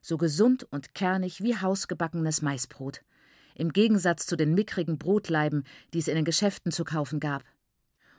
So 0.00 0.16
gesund 0.16 0.64
und 0.70 0.94
kernig 0.94 1.42
wie 1.42 1.56
hausgebackenes 1.56 2.42
Maisbrot. 2.42 3.02
Im 3.54 3.72
Gegensatz 3.72 4.26
zu 4.26 4.36
den 4.36 4.54
mickrigen 4.54 4.98
Brotleiben, 4.98 5.64
die 5.92 5.98
es 5.98 6.08
in 6.08 6.14
den 6.14 6.24
Geschäften 6.24 6.72
zu 6.72 6.84
kaufen 6.84 7.20
gab. 7.20 7.44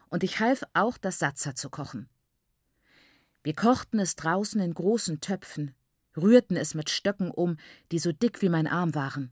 Und 0.10 0.24
ich 0.24 0.40
half 0.40 0.64
auch, 0.74 0.98
das 0.98 1.20
Satzer 1.20 1.56
zu 1.56 1.70
kochen. 1.70 2.08
Wir 3.44 3.56
kochten 3.56 4.00
es 4.00 4.16
draußen 4.16 4.62
in 4.62 4.74
großen 4.74 5.20
Töpfen, 5.20 5.74
rührten 6.16 6.58
es 6.58 6.76
mit 6.76 6.90
Stöcken 6.90 7.32
um, 7.32 7.58
die 7.92 8.00
so 8.00 8.12
dick 8.12 8.42
wie 8.42 8.50
mein 8.50 8.68
Arm 8.68 8.94
waren. 8.94 9.32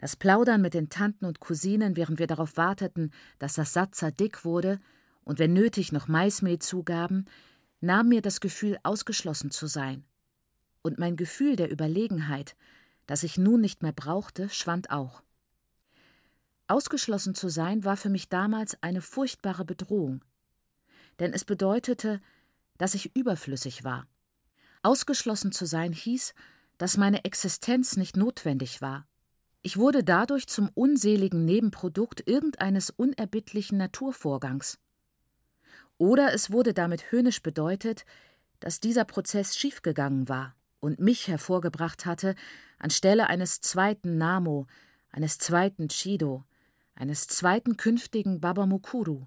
Das 0.00 0.16
Plaudern 0.16 0.62
mit 0.62 0.72
den 0.72 0.88
Tanten 0.88 1.26
und 1.26 1.40
Cousinen, 1.40 1.94
während 1.94 2.18
wir 2.18 2.26
darauf 2.26 2.56
warteten, 2.56 3.12
dass 3.38 3.52
das 3.52 3.74
Satzer 3.74 4.10
dick 4.10 4.46
wurde 4.46 4.80
und 5.24 5.38
wenn 5.38 5.52
nötig 5.52 5.92
noch 5.92 6.08
Maismehl 6.08 6.58
zugaben, 6.58 7.26
nahm 7.82 8.08
mir 8.08 8.22
das 8.22 8.40
Gefühl, 8.40 8.78
ausgeschlossen 8.82 9.50
zu 9.50 9.66
sein. 9.66 10.06
Und 10.80 10.98
mein 10.98 11.16
Gefühl 11.16 11.54
der 11.54 11.70
Überlegenheit, 11.70 12.56
das 13.04 13.24
ich 13.24 13.36
nun 13.36 13.60
nicht 13.60 13.82
mehr 13.82 13.92
brauchte, 13.92 14.48
schwand 14.48 14.90
auch. 14.90 15.22
Ausgeschlossen 16.66 17.34
zu 17.34 17.50
sein 17.50 17.84
war 17.84 17.98
für 17.98 18.08
mich 18.08 18.30
damals 18.30 18.82
eine 18.82 19.02
furchtbare 19.02 19.66
Bedrohung, 19.66 20.24
denn 21.18 21.34
es 21.34 21.44
bedeutete, 21.44 22.22
dass 22.78 22.94
ich 22.94 23.14
überflüssig 23.14 23.84
war. 23.84 24.06
Ausgeschlossen 24.82 25.52
zu 25.52 25.66
sein 25.66 25.92
hieß, 25.92 26.32
dass 26.78 26.96
meine 26.96 27.26
Existenz 27.26 27.98
nicht 27.98 28.16
notwendig 28.16 28.80
war. 28.80 29.06
Ich 29.62 29.76
wurde 29.76 30.02
dadurch 30.02 30.46
zum 30.46 30.70
unseligen 30.74 31.44
Nebenprodukt 31.44 32.26
irgendeines 32.26 32.90
unerbittlichen 32.90 33.76
Naturvorgangs. 33.76 34.78
Oder 35.98 36.32
es 36.32 36.50
wurde 36.50 36.72
damit 36.72 37.12
höhnisch 37.12 37.42
bedeutet, 37.42 38.06
dass 38.60 38.80
dieser 38.80 39.04
Prozess 39.04 39.56
schiefgegangen 39.56 40.28
war 40.28 40.54
und 40.80 40.98
mich 40.98 41.28
hervorgebracht 41.28 42.06
hatte, 42.06 42.34
anstelle 42.78 43.26
eines 43.26 43.60
zweiten 43.60 44.16
Namo, 44.16 44.66
eines 45.10 45.38
zweiten 45.38 45.88
Chido, 45.88 46.44
eines 46.94 47.26
zweiten 47.26 47.76
künftigen 47.76 48.40
Babamukuru. 48.40 49.26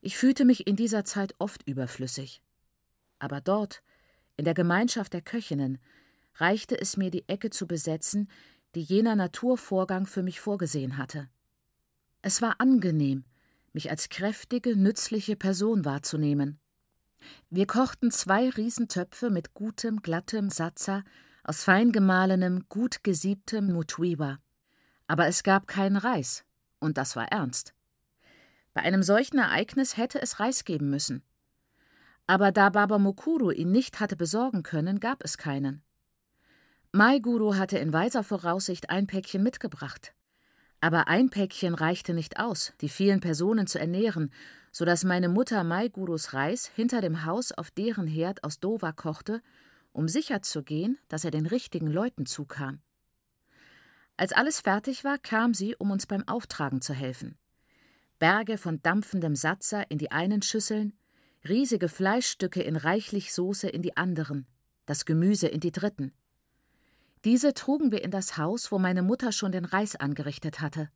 Ich 0.00 0.16
fühlte 0.16 0.46
mich 0.46 0.66
in 0.66 0.76
dieser 0.76 1.04
Zeit 1.04 1.34
oft 1.38 1.66
überflüssig. 1.66 2.42
Aber 3.18 3.42
dort, 3.42 3.82
in 4.38 4.46
der 4.46 4.54
Gemeinschaft 4.54 5.12
der 5.12 5.20
Köchinnen 5.20 5.78
reichte 6.36 6.80
es 6.80 6.96
mir, 6.96 7.10
die 7.10 7.28
Ecke 7.28 7.50
zu 7.50 7.66
besetzen, 7.66 8.30
die 8.74 8.82
jener 8.82 9.16
Naturvorgang 9.16 10.06
für 10.06 10.22
mich 10.22 10.40
vorgesehen 10.40 10.96
hatte. 10.96 11.28
Es 12.22 12.42
war 12.42 12.60
angenehm, 12.60 13.24
mich 13.72 13.90
als 13.90 14.08
kräftige, 14.08 14.76
nützliche 14.76 15.36
Person 15.36 15.84
wahrzunehmen. 15.84 16.58
Wir 17.50 17.66
kochten 17.66 18.10
zwei 18.10 18.48
Riesentöpfe 18.48 19.30
mit 19.30 19.54
gutem, 19.54 20.02
glattem 20.02 20.50
Satza 20.50 21.04
aus 21.44 21.64
fein 21.64 21.92
gemahlenem, 21.92 22.66
gut 22.68 23.02
gesiebtem 23.02 23.72
Mutwiwa. 23.72 24.38
Aber 25.06 25.26
es 25.26 25.42
gab 25.42 25.66
keinen 25.66 25.96
Reis, 25.96 26.44
und 26.78 26.98
das 26.98 27.16
war 27.16 27.28
ernst. 27.32 27.74
Bei 28.72 28.82
einem 28.82 29.02
solchen 29.02 29.38
Ereignis 29.38 29.96
hätte 29.96 30.22
es 30.22 30.38
Reis 30.38 30.64
geben 30.64 30.90
müssen. 30.90 31.22
Aber 32.26 32.52
da 32.52 32.70
Baba 32.70 32.98
Mukuru 32.98 33.50
ihn 33.50 33.72
nicht 33.72 33.98
hatte 33.98 34.16
besorgen 34.16 34.62
können, 34.62 35.00
gab 35.00 35.24
es 35.24 35.36
keinen. 35.36 35.82
Mai 36.92 37.20
Guru 37.20 37.54
hatte 37.54 37.78
in 37.78 37.92
weiser 37.92 38.24
Voraussicht 38.24 38.90
ein 38.90 39.06
Päckchen 39.06 39.44
mitgebracht. 39.44 40.12
Aber 40.80 41.06
ein 41.06 41.30
Päckchen 41.30 41.74
reichte 41.74 42.14
nicht 42.14 42.40
aus, 42.40 42.72
die 42.80 42.88
vielen 42.88 43.20
Personen 43.20 43.68
zu 43.68 43.78
ernähren, 43.78 44.32
so 44.72 44.84
dass 44.84 45.04
meine 45.04 45.28
Mutter 45.28 45.62
Mai 45.62 45.86
Gurus 45.86 46.32
Reis 46.32 46.66
hinter 46.66 47.00
dem 47.00 47.24
Haus 47.24 47.52
auf 47.52 47.70
deren 47.70 48.08
Herd 48.08 48.42
aus 48.42 48.58
Dova 48.58 48.90
kochte, 48.90 49.40
um 49.92 50.08
sicherzugehen, 50.08 50.98
dass 51.06 51.24
er 51.24 51.30
den 51.30 51.46
richtigen 51.46 51.86
Leuten 51.86 52.26
zukam. 52.26 52.80
Als 54.16 54.32
alles 54.32 54.58
fertig 54.58 55.04
war, 55.04 55.18
kam 55.18 55.54
sie, 55.54 55.76
um 55.76 55.92
uns 55.92 56.08
beim 56.08 56.26
Auftragen 56.26 56.80
zu 56.80 56.92
helfen. 56.92 57.38
Berge 58.18 58.58
von 58.58 58.82
dampfendem 58.82 59.36
Satzer 59.36 59.88
in 59.92 59.98
die 59.98 60.10
einen 60.10 60.42
Schüsseln, 60.42 60.98
riesige 61.48 61.88
Fleischstücke 61.88 62.62
in 62.62 62.74
reichlich 62.74 63.32
Soße 63.32 63.68
in 63.68 63.82
die 63.82 63.96
anderen, 63.96 64.48
das 64.86 65.04
Gemüse 65.04 65.46
in 65.46 65.60
die 65.60 65.72
dritten. 65.72 66.12
Diese 67.24 67.52
trugen 67.52 67.92
wir 67.92 68.02
in 68.02 68.10
das 68.10 68.38
Haus, 68.38 68.72
wo 68.72 68.78
meine 68.78 69.02
Mutter 69.02 69.30
schon 69.32 69.52
den 69.52 69.66
Reis 69.66 69.94
angerichtet 69.94 70.60
hatte. 70.60 70.90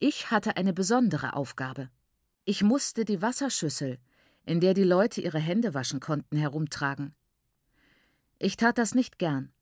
Ich 0.00 0.30
hatte 0.30 0.56
eine 0.56 0.72
besondere 0.72 1.34
Aufgabe. 1.34 1.90
Ich 2.44 2.62
musste 2.62 3.04
die 3.04 3.22
Wasserschüssel, 3.22 3.98
in 4.44 4.60
der 4.60 4.74
die 4.74 4.84
Leute 4.84 5.20
ihre 5.20 5.38
Hände 5.38 5.74
waschen 5.74 6.00
konnten, 6.00 6.36
herumtragen. 6.36 7.14
Ich 8.38 8.56
tat 8.56 8.78
das 8.78 8.94
nicht 8.94 9.18
gern, 9.18 9.52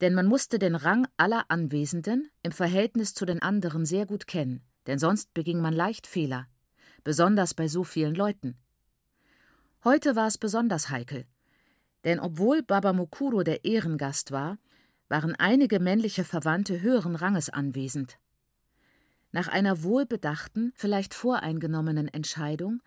denn 0.00 0.14
man 0.14 0.26
musste 0.26 0.58
den 0.58 0.74
Rang 0.74 1.06
aller 1.16 1.44
Anwesenden 1.48 2.30
im 2.42 2.52
Verhältnis 2.52 3.14
zu 3.14 3.24
den 3.26 3.40
anderen 3.40 3.86
sehr 3.86 4.06
gut 4.06 4.26
kennen, 4.26 4.62
denn 4.86 4.98
sonst 4.98 5.32
beging 5.34 5.60
man 5.60 5.74
leicht 5.74 6.06
Fehler, 6.06 6.46
besonders 7.04 7.54
bei 7.54 7.68
so 7.68 7.84
vielen 7.84 8.14
Leuten. 8.14 8.58
Heute 9.84 10.16
war 10.16 10.26
es 10.26 10.38
besonders 10.38 10.90
heikel. 10.90 11.26
Denn 12.04 12.20
obwohl 12.20 12.62
Baba 12.62 12.92
Mukuro 12.92 13.42
der 13.42 13.64
Ehrengast 13.64 14.30
war, 14.30 14.58
waren 15.08 15.34
einige 15.34 15.80
männliche 15.80 16.24
Verwandte 16.24 16.80
höheren 16.80 17.16
Ranges 17.16 17.50
anwesend. 17.50 18.18
Nach 19.32 19.48
einer 19.48 19.82
wohlbedachten, 19.82 20.72
vielleicht 20.74 21.14
voreingenommenen 21.14 22.08
Entscheidung 22.08 22.80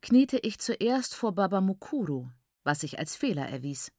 kniete 0.00 0.38
ich 0.38 0.58
zuerst 0.58 1.14
vor 1.14 1.34
Baba 1.34 1.60
Mukuru, 1.60 2.28
was 2.62 2.80
sich 2.80 2.98
als 2.98 3.16
Fehler 3.16 3.48
erwies. 3.48 3.92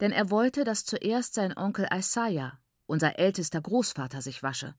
Denn 0.00 0.12
er 0.12 0.30
wollte, 0.30 0.64
dass 0.64 0.84
zuerst 0.84 1.34
sein 1.34 1.56
Onkel 1.56 1.86
Isaiah, 1.92 2.58
unser 2.86 3.18
ältester 3.18 3.60
Großvater, 3.60 4.22
sich 4.22 4.42
wasche. 4.42 4.74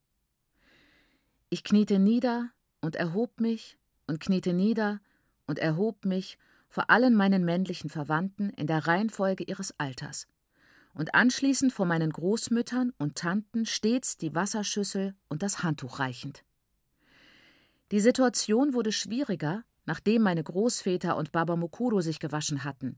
Ich 1.49 1.63
kniete 1.63 1.99
nieder 1.99 2.49
und 2.81 2.95
erhob 2.95 3.39
mich 3.39 3.77
und 4.07 4.19
kniete 4.19 4.53
nieder 4.53 4.99
und 5.47 5.59
erhob 5.59 6.05
mich 6.05 6.37
vor 6.71 6.89
allen 6.89 7.13
meinen 7.13 7.43
männlichen 7.43 7.89
Verwandten 7.89 8.49
in 8.49 8.65
der 8.65 8.87
Reihenfolge 8.87 9.43
ihres 9.43 9.77
Alters 9.77 10.27
und 10.93 11.13
anschließend 11.13 11.71
vor 11.71 11.85
meinen 11.85 12.11
Großmüttern 12.11 12.93
und 12.97 13.15
Tanten 13.15 13.65
stets 13.65 14.17
die 14.17 14.33
Wasserschüssel 14.33 15.13
und 15.29 15.43
das 15.43 15.63
Handtuch 15.63 15.99
reichend. 15.99 16.43
Die 17.91 17.99
Situation 17.99 18.73
wurde 18.73 18.93
schwieriger, 18.93 19.63
nachdem 19.85 20.21
meine 20.21 20.43
Großväter 20.43 21.17
und 21.17 21.33
Baba 21.33 21.57
Mukuro 21.57 22.01
sich 22.01 22.19
gewaschen 22.19 22.63
hatten, 22.63 22.97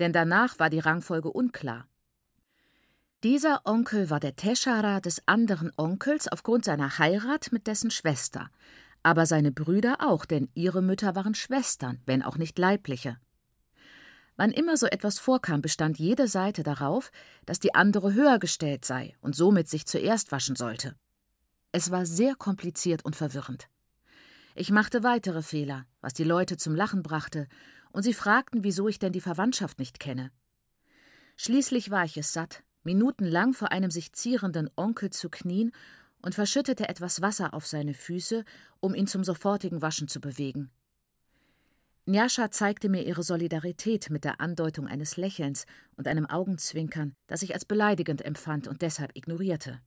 denn 0.00 0.12
danach 0.12 0.58
war 0.58 0.68
die 0.68 0.80
Rangfolge 0.80 1.30
unklar. 1.30 1.88
Dieser 3.24 3.62
Onkel 3.64 4.10
war 4.10 4.20
der 4.20 4.36
Teschara 4.36 5.00
des 5.00 5.22
anderen 5.26 5.72
Onkels 5.76 6.28
aufgrund 6.28 6.64
seiner 6.64 6.98
Heirat 6.98 7.52
mit 7.52 7.66
dessen 7.66 7.90
Schwester, 7.90 8.50
aber 9.08 9.24
seine 9.24 9.52
Brüder 9.52 9.96
auch, 10.00 10.26
denn 10.26 10.50
ihre 10.52 10.82
Mütter 10.82 11.14
waren 11.14 11.34
Schwestern, 11.34 12.02
wenn 12.04 12.22
auch 12.22 12.36
nicht 12.36 12.58
leibliche. 12.58 13.16
Wann 14.36 14.50
immer 14.50 14.76
so 14.76 14.86
etwas 14.86 15.18
vorkam, 15.18 15.62
bestand 15.62 15.98
jede 15.98 16.28
Seite 16.28 16.62
darauf, 16.62 17.10
dass 17.46 17.58
die 17.58 17.74
andere 17.74 18.12
höher 18.12 18.38
gestellt 18.38 18.84
sei 18.84 19.16
und 19.22 19.34
somit 19.34 19.66
sich 19.66 19.86
zuerst 19.86 20.30
waschen 20.30 20.56
sollte. 20.56 20.94
Es 21.72 21.90
war 21.90 22.04
sehr 22.04 22.34
kompliziert 22.34 23.02
und 23.02 23.16
verwirrend. 23.16 23.70
Ich 24.54 24.70
machte 24.70 25.02
weitere 25.02 25.40
Fehler, 25.40 25.86
was 26.02 26.12
die 26.12 26.24
Leute 26.24 26.58
zum 26.58 26.74
Lachen 26.74 27.02
brachte, 27.02 27.48
und 27.90 28.02
sie 28.02 28.12
fragten, 28.12 28.62
wieso 28.62 28.88
ich 28.88 28.98
denn 28.98 29.14
die 29.14 29.22
Verwandtschaft 29.22 29.78
nicht 29.78 30.00
kenne. 30.00 30.30
Schließlich 31.36 31.90
war 31.90 32.04
ich 32.04 32.18
es 32.18 32.34
satt, 32.34 32.62
minutenlang 32.82 33.54
vor 33.54 33.72
einem 33.72 33.90
sich 33.90 34.12
zierenden 34.12 34.68
Onkel 34.76 35.08
zu 35.08 35.30
knien 35.30 35.72
und 36.22 36.34
verschüttete 36.34 36.88
etwas 36.88 37.22
Wasser 37.22 37.54
auf 37.54 37.66
seine 37.66 37.94
Füße, 37.94 38.44
um 38.80 38.94
ihn 38.94 39.06
zum 39.06 39.24
sofortigen 39.24 39.82
Waschen 39.82 40.08
zu 40.08 40.20
bewegen. 40.20 40.70
Njascha 42.06 42.50
zeigte 42.50 42.88
mir 42.88 43.04
ihre 43.04 43.22
Solidarität 43.22 44.08
mit 44.08 44.24
der 44.24 44.40
Andeutung 44.40 44.86
eines 44.86 45.18
Lächelns 45.18 45.66
und 45.96 46.08
einem 46.08 46.24
Augenzwinkern, 46.24 47.14
das 47.26 47.42
ich 47.42 47.52
als 47.52 47.66
beleidigend 47.66 48.24
empfand 48.24 48.66
und 48.66 48.80
deshalb 48.80 49.14
ignorierte. 49.14 49.80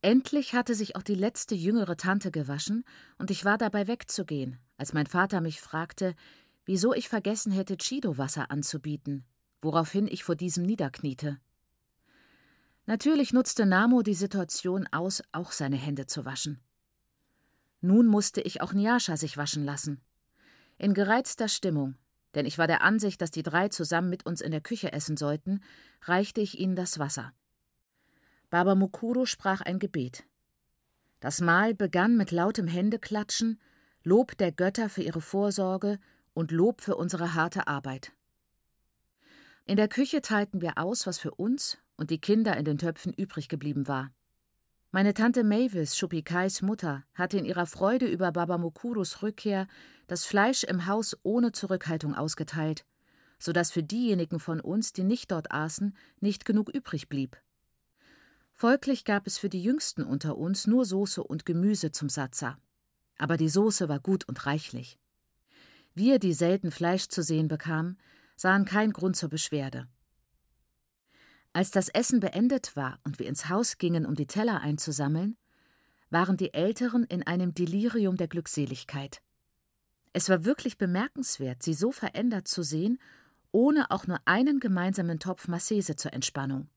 Endlich 0.00 0.54
hatte 0.54 0.74
sich 0.74 0.96
auch 0.96 1.02
die 1.02 1.14
letzte 1.14 1.54
jüngere 1.54 1.96
Tante 1.96 2.30
gewaschen, 2.30 2.84
und 3.18 3.30
ich 3.30 3.44
war 3.44 3.58
dabei 3.58 3.86
wegzugehen, 3.86 4.58
als 4.78 4.94
mein 4.94 5.06
Vater 5.06 5.40
mich 5.40 5.60
fragte, 5.60 6.14
wieso 6.64 6.94
ich 6.94 7.08
vergessen 7.08 7.52
hätte, 7.52 7.76
Chido-Wasser 7.76 8.50
anzubieten, 8.50 9.24
woraufhin 9.60 10.08
ich 10.08 10.24
vor 10.24 10.34
diesem 10.34 10.64
niederkniete. 10.64 11.38
Natürlich 12.86 13.32
nutzte 13.32 13.64
Namo 13.64 14.02
die 14.02 14.14
Situation 14.14 14.88
aus, 14.90 15.22
auch 15.30 15.52
seine 15.52 15.76
Hände 15.76 16.06
zu 16.06 16.24
waschen. 16.24 16.60
Nun 17.80 18.06
musste 18.06 18.40
ich 18.40 18.60
auch 18.60 18.72
Nyasha 18.72 19.16
sich 19.16 19.36
waschen 19.36 19.64
lassen. 19.64 20.00
In 20.78 20.94
gereizter 20.94 21.48
Stimmung, 21.48 21.96
denn 22.34 22.46
ich 22.46 22.58
war 22.58 22.66
der 22.66 22.82
Ansicht, 22.82 23.20
dass 23.20 23.30
die 23.30 23.42
drei 23.42 23.68
zusammen 23.68 24.08
mit 24.08 24.26
uns 24.26 24.40
in 24.40 24.50
der 24.50 24.60
Küche 24.60 24.92
essen 24.92 25.16
sollten, 25.16 25.60
reichte 26.02 26.40
ich 26.40 26.58
ihnen 26.58 26.74
das 26.74 26.98
Wasser. 26.98 27.32
Baba 28.50 28.74
Mukuro 28.74 29.26
sprach 29.26 29.60
ein 29.60 29.78
Gebet. 29.78 30.24
Das 31.20 31.40
Mahl 31.40 31.74
begann 31.74 32.16
mit 32.16 32.32
lautem 32.32 32.66
Händeklatschen, 32.66 33.60
Lob 34.02 34.36
der 34.38 34.50
Götter 34.50 34.88
für 34.88 35.02
ihre 35.02 35.20
Vorsorge 35.20 36.00
und 36.34 36.50
Lob 36.50 36.80
für 36.80 36.96
unsere 36.96 37.34
harte 37.34 37.68
Arbeit. 37.68 38.12
In 39.64 39.76
der 39.76 39.86
Küche 39.86 40.20
teilten 40.22 40.60
wir 40.60 40.78
aus, 40.78 41.06
was 41.06 41.18
für 41.18 41.32
uns 41.32 41.78
und 42.02 42.10
die 42.10 42.18
Kinder 42.18 42.56
in 42.56 42.64
den 42.64 42.78
Töpfen 42.78 43.12
übrig 43.12 43.48
geblieben 43.48 43.86
war. 43.86 44.10
Meine 44.90 45.14
Tante 45.14 45.44
Mavis, 45.44 45.96
Shupikais 45.96 46.60
Mutter, 46.60 47.04
hatte 47.14 47.38
in 47.38 47.44
ihrer 47.44 47.64
Freude 47.64 48.06
über 48.06 48.32
Baba 48.32 48.58
Mukuros 48.58 49.22
Rückkehr 49.22 49.68
das 50.08 50.24
Fleisch 50.24 50.64
im 50.64 50.86
Haus 50.86 51.16
ohne 51.22 51.52
Zurückhaltung 51.52 52.16
ausgeteilt, 52.16 52.84
so 53.38 53.52
dass 53.52 53.70
für 53.70 53.84
diejenigen 53.84 54.40
von 54.40 54.60
uns, 54.60 54.92
die 54.92 55.04
nicht 55.04 55.30
dort 55.30 55.52
aßen, 55.52 55.96
nicht 56.18 56.44
genug 56.44 56.70
übrig 56.70 57.08
blieb. 57.08 57.36
Folglich 58.52 59.04
gab 59.04 59.28
es 59.28 59.38
für 59.38 59.48
die 59.48 59.62
Jüngsten 59.62 60.02
unter 60.02 60.36
uns 60.36 60.66
nur 60.66 60.84
Soße 60.84 61.22
und 61.22 61.46
Gemüse 61.46 61.92
zum 61.92 62.08
Satza. 62.08 62.58
Aber 63.16 63.36
die 63.36 63.48
Soße 63.48 63.88
war 63.88 64.00
gut 64.00 64.26
und 64.28 64.44
reichlich. 64.44 64.98
Wir, 65.94 66.18
die 66.18 66.32
selten 66.32 66.72
Fleisch 66.72 67.06
zu 67.06 67.22
sehen 67.22 67.46
bekamen, 67.46 67.96
sahen 68.34 68.64
keinen 68.64 68.92
Grund 68.92 69.14
zur 69.14 69.28
Beschwerde. 69.28 69.86
Als 71.52 71.70
das 71.70 71.88
Essen 71.88 72.20
beendet 72.20 72.76
war 72.76 72.98
und 73.04 73.18
wir 73.18 73.28
ins 73.28 73.48
Haus 73.48 73.76
gingen, 73.76 74.06
um 74.06 74.14
die 74.14 74.26
Teller 74.26 74.60
einzusammeln, 74.60 75.36
waren 76.08 76.36
die 76.36 76.54
Älteren 76.54 77.04
in 77.04 77.26
einem 77.26 77.54
Delirium 77.54 78.16
der 78.16 78.28
Glückseligkeit. 78.28 79.22
Es 80.12 80.28
war 80.28 80.44
wirklich 80.44 80.78
bemerkenswert, 80.78 81.62
sie 81.62 81.74
so 81.74 81.90
verändert 81.90 82.48
zu 82.48 82.62
sehen, 82.62 82.98
ohne 83.50 83.90
auch 83.90 84.06
nur 84.06 84.18
einen 84.24 84.60
gemeinsamen 84.60 85.18
Topf 85.18 85.48
Massese 85.48 85.96
zur 85.96 86.12
Entspannung. 86.12 86.68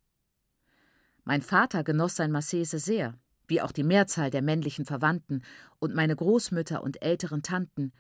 Mein 1.23 1.41
Vater 1.41 1.83
genoss 1.83 2.15
sein 2.15 2.31
Massese 2.31 2.79
sehr, 2.79 3.17
wie 3.47 3.61
auch 3.61 3.71
die 3.71 3.83
Mehrzahl 3.83 4.29
der 4.29 4.41
männlichen 4.41 4.85
Verwandten 4.85 5.41
und 5.79 5.95
meine 5.95 6.15
Großmütter 6.15 6.83
und 6.83 7.01
älteren 7.01 7.43
Tanten, 7.43 7.93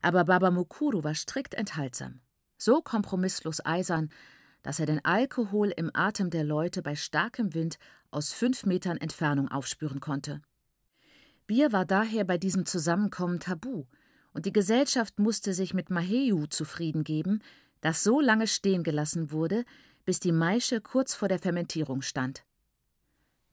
aber 0.00 0.24
Baba 0.24 0.50
Mukuru 0.50 1.04
war 1.04 1.14
strikt 1.14 1.54
enthaltsam, 1.54 2.20
so 2.58 2.82
kompromisslos 2.82 3.64
eisern, 3.64 4.10
dass 4.64 4.80
er 4.80 4.86
den 4.86 5.04
Alkohol 5.04 5.72
im 5.76 5.90
Atem 5.94 6.30
der 6.30 6.42
Leute 6.42 6.82
bei 6.82 6.96
starkem 6.96 7.54
Wind 7.54 7.78
aus 8.10 8.32
fünf 8.32 8.66
Metern 8.66 8.96
Entfernung 8.96 9.48
aufspüren 9.48 10.00
konnte. 10.00 10.40
Bier 11.46 11.70
war 11.70 11.84
daher 11.84 12.24
bei 12.24 12.38
diesem 12.38 12.66
Zusammenkommen 12.66 13.38
tabu, 13.38 13.84
und 14.32 14.46
die 14.46 14.52
Gesellschaft 14.52 15.20
musste 15.20 15.52
sich 15.54 15.74
mit 15.74 15.90
Maheu 15.90 16.46
zufrieden 16.46 17.04
geben, 17.04 17.40
das 17.82 18.02
so 18.02 18.20
lange 18.20 18.48
stehen 18.48 18.82
gelassen 18.82 19.30
wurde, 19.30 19.64
bis 20.06 20.18
die 20.18 20.32
Maische 20.32 20.80
kurz 20.80 21.14
vor 21.14 21.28
der 21.28 21.38
Fermentierung 21.38 22.02
stand. 22.02 22.44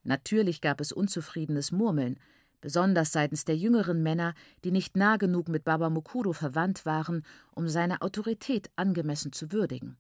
Natürlich 0.04 0.62
gab 0.62 0.80
es 0.80 0.94
unzufriedenes 0.94 1.72
Murmeln, 1.72 2.18
besonders 2.62 3.12
seitens 3.12 3.44
der 3.44 3.58
jüngeren 3.58 4.02
Männer, 4.02 4.34
die 4.64 4.72
nicht 4.72 4.96
nah 4.96 5.18
genug 5.18 5.50
mit 5.50 5.66
Baba 5.66 5.90
Mukuro 5.90 6.32
verwandt 6.32 6.86
waren, 6.86 7.26
um 7.52 7.68
seine 7.68 8.02
Autorität 8.02 8.72
angemessen 8.78 9.34
zu 9.34 9.52
würdigen. 9.52 9.98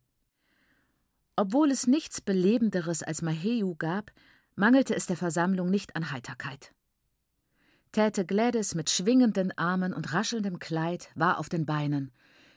Obwohl 1.41 1.71
es 1.71 1.88
nichts 1.88 2.21
Belebenderes 2.21 3.01
als 3.01 3.23
Maheu 3.23 3.73
gab, 3.73 4.12
mangelte 4.54 4.93
es 4.95 5.08
der 5.08 5.17
Versammlung 5.17 5.71
nicht 5.71 5.95
an 5.95 6.12
Heiterkeit. 6.12 6.71
Täte 7.91 8.27
Gladys 8.27 8.75
mit 8.75 8.91
schwingenden 8.91 9.51
Armen 9.58 9.91
und 9.91 10.13
raschelndem 10.13 10.60
Kleid 10.60 11.10
war 11.15 11.39
auf 11.39 11.49
den 11.49 11.65
Beinen, 11.65 12.12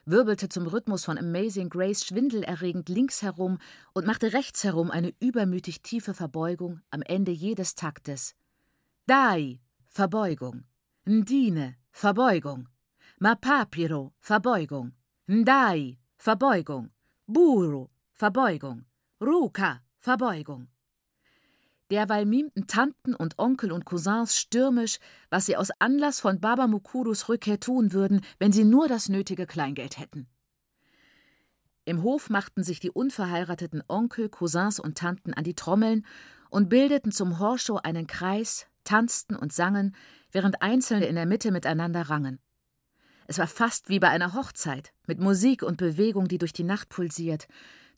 wirbelte 0.05 0.51
zum 0.51 0.67
Rhythmus 0.67 1.07
von 1.07 1.17
Amazing 1.17 1.71
Grace 1.71 2.05
schwindelerregend 2.05 2.91
links 2.91 3.23
herum 3.23 3.57
und 3.95 4.07
machte 4.07 4.35
rechts 4.35 4.65
herum 4.65 4.91
eine 4.91 5.15
übermütig 5.19 5.81
tiefe 5.81 6.13
Verbeugung 6.13 6.83
am 6.91 7.01
Ende 7.01 7.33
jedes 7.33 7.77
Taktes. 7.77 8.35
Dai, 9.07 9.61
Verbeugung. 9.89 10.65
Ndine, 11.07 11.77
Verbeugung. 11.91 12.69
Mapapiro, 13.19 14.13
Verbeugung. 14.19 14.93
Ndai, 15.27 15.97
Verbeugung. 16.19 16.91
Buru, 17.27 17.89
Verbeugung. 18.17 18.85
Ruka, 19.21 19.83
Verbeugung. 19.99 20.69
Derweil 21.91 22.27
mimten 22.27 22.69
Tanten 22.69 23.13
und 23.13 23.41
Onkel 23.41 23.73
und 23.73 23.85
Cousins 23.85 24.39
stürmisch, 24.39 25.01
was 25.31 25.47
sie 25.47 25.57
aus 25.57 25.71
Anlass 25.81 26.21
von 26.21 26.39
Baba 26.41 26.69
Mukurus 26.69 27.29
Rückkehr 27.29 27.59
tun 27.59 27.93
würden, 27.93 28.21
wenn 28.39 28.53
sie 28.53 28.63
nur 28.63 28.87
das 28.87 29.09
nötige 29.09 29.49
Kleingeld 29.49 29.99
hätten. 29.99 30.29
Im 31.85 32.05
Hof 32.05 32.31
machten 32.31 32.63
sich 32.63 32.79
die 32.79 32.93
unverheirateten 32.93 33.83
Onkel, 33.89 34.29
Cousins 34.29 34.79
und 34.79 34.97
Tanten 34.97 35.35
an 35.35 35.43
die 35.43 35.57
Trommeln 35.57 36.07
und 36.51 36.69
bildeten 36.69 37.11
zum 37.11 37.41
Horshow 37.41 37.81
einen 37.83 38.07
Kreis, 38.07 38.69
tanzten 38.85 39.35
und 39.35 39.53
sangen, 39.53 39.97
während 40.31 40.63
Einzelne 40.63 41.07
in 41.07 41.17
der 41.17 41.27
Mitte 41.27 41.51
miteinander 41.51 42.03
rangen. 42.03 42.39
Es 43.27 43.39
war 43.39 43.49
fast 43.49 43.89
wie 43.89 43.99
bei 43.99 44.11
einer 44.11 44.35
Hochzeit, 44.35 44.93
mit 45.09 45.19
Musik 45.19 45.65
und 45.65 45.79
Bewegung, 45.79 46.29
die 46.29 46.39
durch 46.39 46.53
die 46.53 46.63
Nacht 46.63 46.91
pulsiert, 46.91 47.49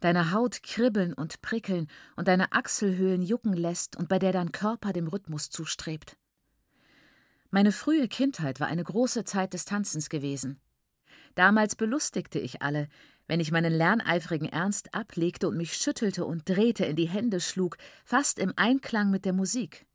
deine 0.01 0.33
Haut 0.33 0.63
kribbeln 0.63 1.13
und 1.13 1.43
prickeln 1.43 1.89
und 2.17 2.29
deine 2.29 2.53
Achselhöhlen 2.53 3.23
jucken 3.23 3.55
lässt 3.55 3.97
und 3.97 4.09
bei 4.09 4.19
der 4.19 4.33
dein 4.33 4.53
Körper 4.53 4.93
dem 4.93 5.07
Rhythmus 5.07 5.51
zustrebt. 5.51 6.17
Meine 7.51 7.73
frühe 7.73 8.09
Kindheit 8.09 8.61
war 8.61 8.67
eine 8.67 8.85
große 8.85 9.25
Zeit 9.25 9.55
des 9.55 9.65
Tanzens 9.65 10.09
gewesen. 10.09 10.61
Damals 11.35 11.77
belustigte 11.77 12.39
ich 12.39 12.63
alle, 12.63 12.89
wenn 13.29 13.41
ich 13.41 13.53
meinen 13.53 13.73
lerneifrigen 13.73 14.49
Ernst 14.49 14.95
ablegte 14.95 15.49
und 15.49 15.57
mich 15.57 15.75
schüttelte 15.75 16.25
und 16.25 16.49
drehte, 16.49 16.85
in 16.85 16.97
die 16.97 17.09
Hände 17.09 17.41
schlug, 17.41 17.77
fast 18.05 18.39
im 18.39 18.53
Einklang 18.57 19.11
mit 19.11 19.25
der 19.25 19.33
Musik. 19.33 19.87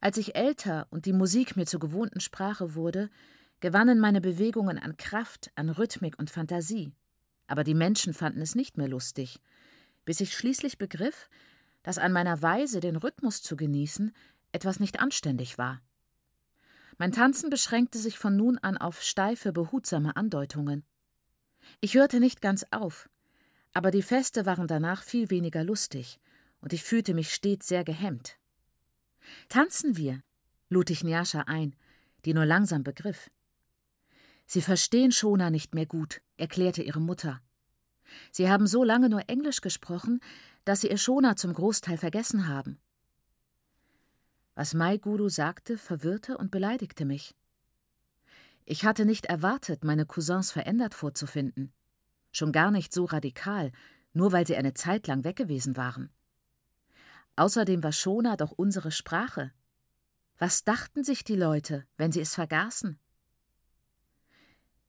Als 0.00 0.16
ich 0.16 0.36
älter 0.36 0.86
und 0.90 1.06
die 1.06 1.12
Musik 1.12 1.56
mir 1.56 1.66
zur 1.66 1.80
gewohnten 1.80 2.20
Sprache 2.20 2.74
wurde, 2.74 3.10
gewannen 3.60 3.98
meine 3.98 4.20
Bewegungen 4.20 4.78
an 4.78 4.96
Kraft, 4.96 5.50
an 5.56 5.68
Rhythmik 5.68 6.18
und 6.18 6.30
Fantasie 6.30 6.92
aber 7.48 7.64
die 7.64 7.74
Menschen 7.74 8.14
fanden 8.14 8.40
es 8.40 8.54
nicht 8.54 8.76
mehr 8.76 8.88
lustig, 8.88 9.40
bis 10.04 10.20
ich 10.20 10.34
schließlich 10.34 10.78
begriff, 10.78 11.28
dass 11.82 11.98
an 11.98 12.12
meiner 12.12 12.40
Weise, 12.40 12.80
den 12.80 12.96
Rhythmus 12.96 13.42
zu 13.42 13.56
genießen, 13.56 14.14
etwas 14.52 14.78
nicht 14.78 15.00
anständig 15.00 15.58
war. 15.58 15.82
Mein 16.98 17.12
Tanzen 17.12 17.50
beschränkte 17.50 17.98
sich 17.98 18.18
von 18.18 18.36
nun 18.36 18.58
an 18.58 18.76
auf 18.76 19.02
steife, 19.02 19.52
behutsame 19.52 20.16
Andeutungen. 20.16 20.84
Ich 21.80 21.94
hörte 21.94 22.20
nicht 22.20 22.40
ganz 22.40 22.64
auf, 22.70 23.08
aber 23.72 23.90
die 23.90 24.02
Feste 24.02 24.46
waren 24.46 24.66
danach 24.66 25.02
viel 25.02 25.30
weniger 25.30 25.64
lustig, 25.64 26.20
und 26.60 26.72
ich 26.72 26.82
fühlte 26.82 27.14
mich 27.14 27.32
stets 27.32 27.68
sehr 27.68 27.84
gehemmt. 27.84 28.36
Tanzen 29.48 29.96
wir, 29.96 30.22
lud 30.68 30.90
ich 30.90 31.04
Nyasha 31.04 31.42
ein, 31.42 31.76
die 32.24 32.34
nur 32.34 32.46
langsam 32.46 32.82
begriff. 32.82 33.30
Sie 34.48 34.62
verstehen 34.62 35.12
Shona 35.12 35.50
nicht 35.50 35.74
mehr 35.74 35.84
gut, 35.84 36.22
erklärte 36.38 36.82
ihre 36.82 37.00
Mutter. 37.00 37.42
Sie 38.32 38.48
haben 38.48 38.66
so 38.66 38.82
lange 38.82 39.10
nur 39.10 39.28
Englisch 39.28 39.60
gesprochen, 39.60 40.20
dass 40.64 40.80
sie 40.80 40.88
ihr 40.88 40.96
Shona 40.96 41.36
zum 41.36 41.52
Großteil 41.52 41.98
vergessen 41.98 42.48
haben. 42.48 42.80
Was 44.54 44.72
Mai 44.72 44.96
Guru 44.96 45.28
sagte, 45.28 45.76
verwirrte 45.76 46.38
und 46.38 46.50
beleidigte 46.50 47.04
mich. 47.04 47.36
Ich 48.64 48.86
hatte 48.86 49.04
nicht 49.04 49.26
erwartet, 49.26 49.84
meine 49.84 50.06
Cousins 50.06 50.50
verändert 50.50 50.94
vorzufinden. 50.94 51.74
Schon 52.32 52.50
gar 52.50 52.70
nicht 52.70 52.94
so 52.94 53.04
radikal, 53.04 53.70
nur 54.14 54.32
weil 54.32 54.46
sie 54.46 54.56
eine 54.56 54.72
Zeit 54.72 55.06
lang 55.08 55.24
weg 55.24 55.36
gewesen 55.36 55.76
waren. 55.76 56.08
Außerdem 57.36 57.82
war 57.82 57.92
Shona 57.92 58.36
doch 58.38 58.52
unsere 58.52 58.92
Sprache. 58.92 59.52
Was 60.38 60.64
dachten 60.64 61.04
sich 61.04 61.22
die 61.22 61.36
Leute, 61.36 61.86
wenn 61.98 62.12
sie 62.12 62.22
es 62.22 62.34
vergaßen? 62.34 62.98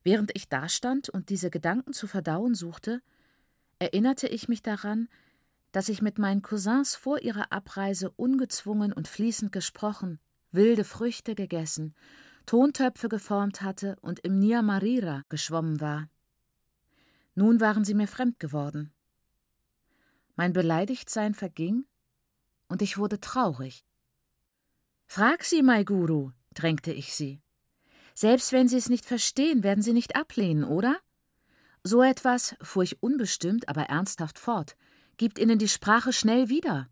Während 0.03 0.31
ich 0.35 0.47
dastand 0.49 1.09
und 1.09 1.29
diese 1.29 1.49
Gedanken 1.49 1.93
zu 1.93 2.07
verdauen 2.07 2.55
suchte, 2.55 3.01
erinnerte 3.79 4.27
ich 4.27 4.47
mich 4.47 4.62
daran, 4.62 5.09
dass 5.71 5.89
ich 5.89 6.01
mit 6.01 6.17
meinen 6.17 6.41
Cousins 6.41 6.95
vor 6.95 7.21
ihrer 7.21 7.51
Abreise 7.51 8.12
ungezwungen 8.12 8.91
und 8.91 9.07
fließend 9.07 9.51
gesprochen, 9.51 10.19
wilde 10.51 10.83
Früchte 10.83 11.35
gegessen, 11.35 11.95
Tontöpfe 12.45 13.09
geformt 13.09 13.62
hatte 13.62 13.95
und 14.01 14.19
im 14.19 14.39
Niamarira 14.39 15.23
geschwommen 15.29 15.79
war. 15.81 16.09
Nun 17.35 17.62
waren 17.62 17.85
sie 17.85 17.93
mir 17.93 18.07
fremd 18.07 18.39
geworden. 18.39 18.91
Mein 20.35 20.53
Beleidigtsein 20.53 21.35
verging 21.35 21.85
und 22.67 22.81
ich 22.81 22.97
wurde 22.97 23.19
traurig. 23.19 23.85
Frag 25.05 25.43
sie, 25.43 25.62
Maiguru, 25.62 26.31
drängte 26.53 26.91
ich 26.91 27.13
sie. 27.13 27.41
Selbst 28.19 28.51
wenn 28.51 28.67
sie 28.67 28.75
es 28.75 28.89
nicht 28.89 29.05
verstehen, 29.05 29.63
werden 29.63 29.82
sie 29.82 29.93
nicht 29.93 30.17
ablehnen, 30.17 30.65
oder? 30.65 30.99
So 31.86 32.03
etwas, 32.03 32.53
fuhr 32.62 32.84
ich 32.84 33.01
unbestimmt, 33.01 33.69
aber 33.69 33.84
ernsthaft 33.84 34.39
fort, 34.39 34.75
gibt 35.15 35.39
ihnen 35.39 35.58
die 35.58 35.69
Sprache 35.69 36.12
schnell 36.12 36.49
wieder. 36.49 36.89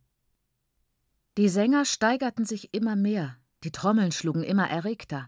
Die 1.37 1.49
Sänger 1.49 1.83
steigerten 1.83 2.45
sich 2.45 2.73
immer 2.73 2.95
mehr, 2.95 3.35
die 3.65 3.73
Trommeln 3.73 4.13
schlugen 4.13 4.41
immer 4.41 4.69
erregter. 4.69 5.27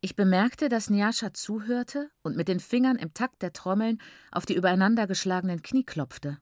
Ich 0.00 0.16
bemerkte, 0.16 0.68
dass 0.68 0.90
Nyasha 0.90 1.32
zuhörte 1.32 2.10
und 2.24 2.36
mit 2.36 2.48
den 2.48 2.58
Fingern 2.58 2.96
im 2.96 3.14
Takt 3.14 3.42
der 3.42 3.52
Trommeln 3.52 4.02
auf 4.32 4.46
die 4.46 4.56
übereinandergeschlagenen 4.56 5.62
Knie 5.62 5.84
klopfte. 5.84 6.40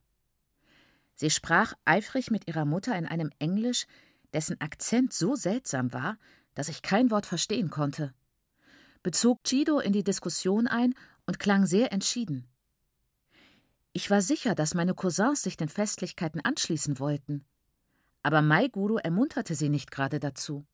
Sie 1.14 1.28
sprach 1.28 1.74
eifrig 1.84 2.30
mit 2.30 2.48
ihrer 2.48 2.64
Mutter 2.64 2.96
in 2.96 3.04
einem 3.04 3.32
Englisch, 3.38 3.84
dessen 4.32 4.58
Akzent 4.62 5.12
so 5.12 5.37
seltsam 5.37 5.92
war, 5.92 6.16
dass 6.54 6.68
ich 6.68 6.82
kein 6.82 7.10
Wort 7.10 7.26
verstehen 7.26 7.70
konnte, 7.70 8.14
bezog 9.02 9.44
Chido 9.44 9.78
in 9.78 9.92
die 9.92 10.04
Diskussion 10.04 10.66
ein 10.66 10.94
und 11.26 11.38
klang 11.38 11.66
sehr 11.66 11.92
entschieden. 11.92 12.46
Ich 13.92 14.10
war 14.10 14.22
sicher, 14.22 14.54
dass 14.54 14.74
meine 14.74 14.94
Cousins 14.94 15.42
sich 15.42 15.56
den 15.56 15.68
Festlichkeiten 15.68 16.40
anschließen 16.40 16.98
wollten. 16.98 17.44
Aber 18.22 18.42
Maiguru 18.42 18.96
ermunterte 18.96 19.54
sie 19.54 19.68
nicht 19.68 19.90
gerade 19.90 20.18
dazu. 20.18 20.66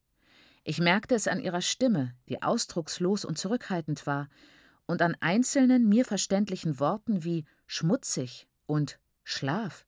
Ich 0.65 0.79
merkte 0.79 1.15
es 1.15 1.29
an 1.29 1.41
ihrer 1.41 1.61
Stimme, 1.61 2.15
die 2.29 2.43
ausdruckslos 2.43 3.25
und 3.25 3.37
zurückhaltend 3.37 4.07
war, 4.07 4.29
und 4.87 5.03
an 5.03 5.17
einzelnen 5.21 5.89
mir 5.89 6.05
verständlichen 6.05 6.81
Worten 6.81 7.23
wie 7.23 7.45
schmutzig 7.67 8.49
und 8.67 8.99
Schlaf. 9.23 9.87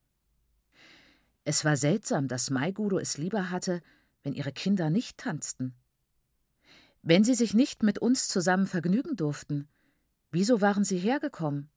Es 1.45 1.65
war 1.65 1.77
seltsam, 1.77 2.29
dass 2.29 2.51
Maiguru 2.51 2.99
es 2.99 3.19
lieber 3.19 3.51
hatte, 3.51 3.83
wenn 4.23 4.33
ihre 4.33 4.53
Kinder 4.53 4.91
nicht 4.91 5.19
tanzten. 5.19 5.75
Wenn 7.03 7.25
sie 7.25 7.35
sich 7.35 7.53
nicht 7.53 7.83
mit 7.83 7.99
uns 7.99 8.29
zusammen 8.29 8.67
vergnügen 8.67 9.17
durften, 9.17 9.69
wieso 10.31 10.61
waren 10.61 10.85
sie 10.85 10.99
hergekommen? 10.99 11.69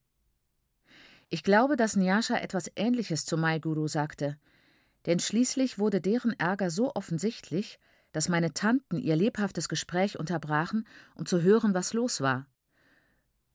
Ich 1.30 1.42
glaube, 1.42 1.76
dass 1.76 1.96
Nyasha 1.96 2.38
etwas 2.38 2.72
Ähnliches 2.76 3.26
zu 3.26 3.36
Mai 3.36 3.58
Guru 3.58 3.88
sagte, 3.88 4.38
denn 5.08 5.20
schließlich 5.20 5.80
wurde 5.80 6.00
deren 6.00 6.40
Ärger 6.40 6.70
so 6.70 6.94
offensichtlich, 6.94 7.80
dass 8.12 8.30
meine 8.30 8.54
Tanten 8.54 8.98
ihr 8.98 9.16
lebhaftes 9.16 9.68
Gespräch 9.68 10.18
unterbrachen, 10.18 10.88
um 11.16 11.26
zu 11.26 11.42
hören, 11.42 11.74
was 11.74 11.94
los 11.94 12.22
war. 12.22 12.48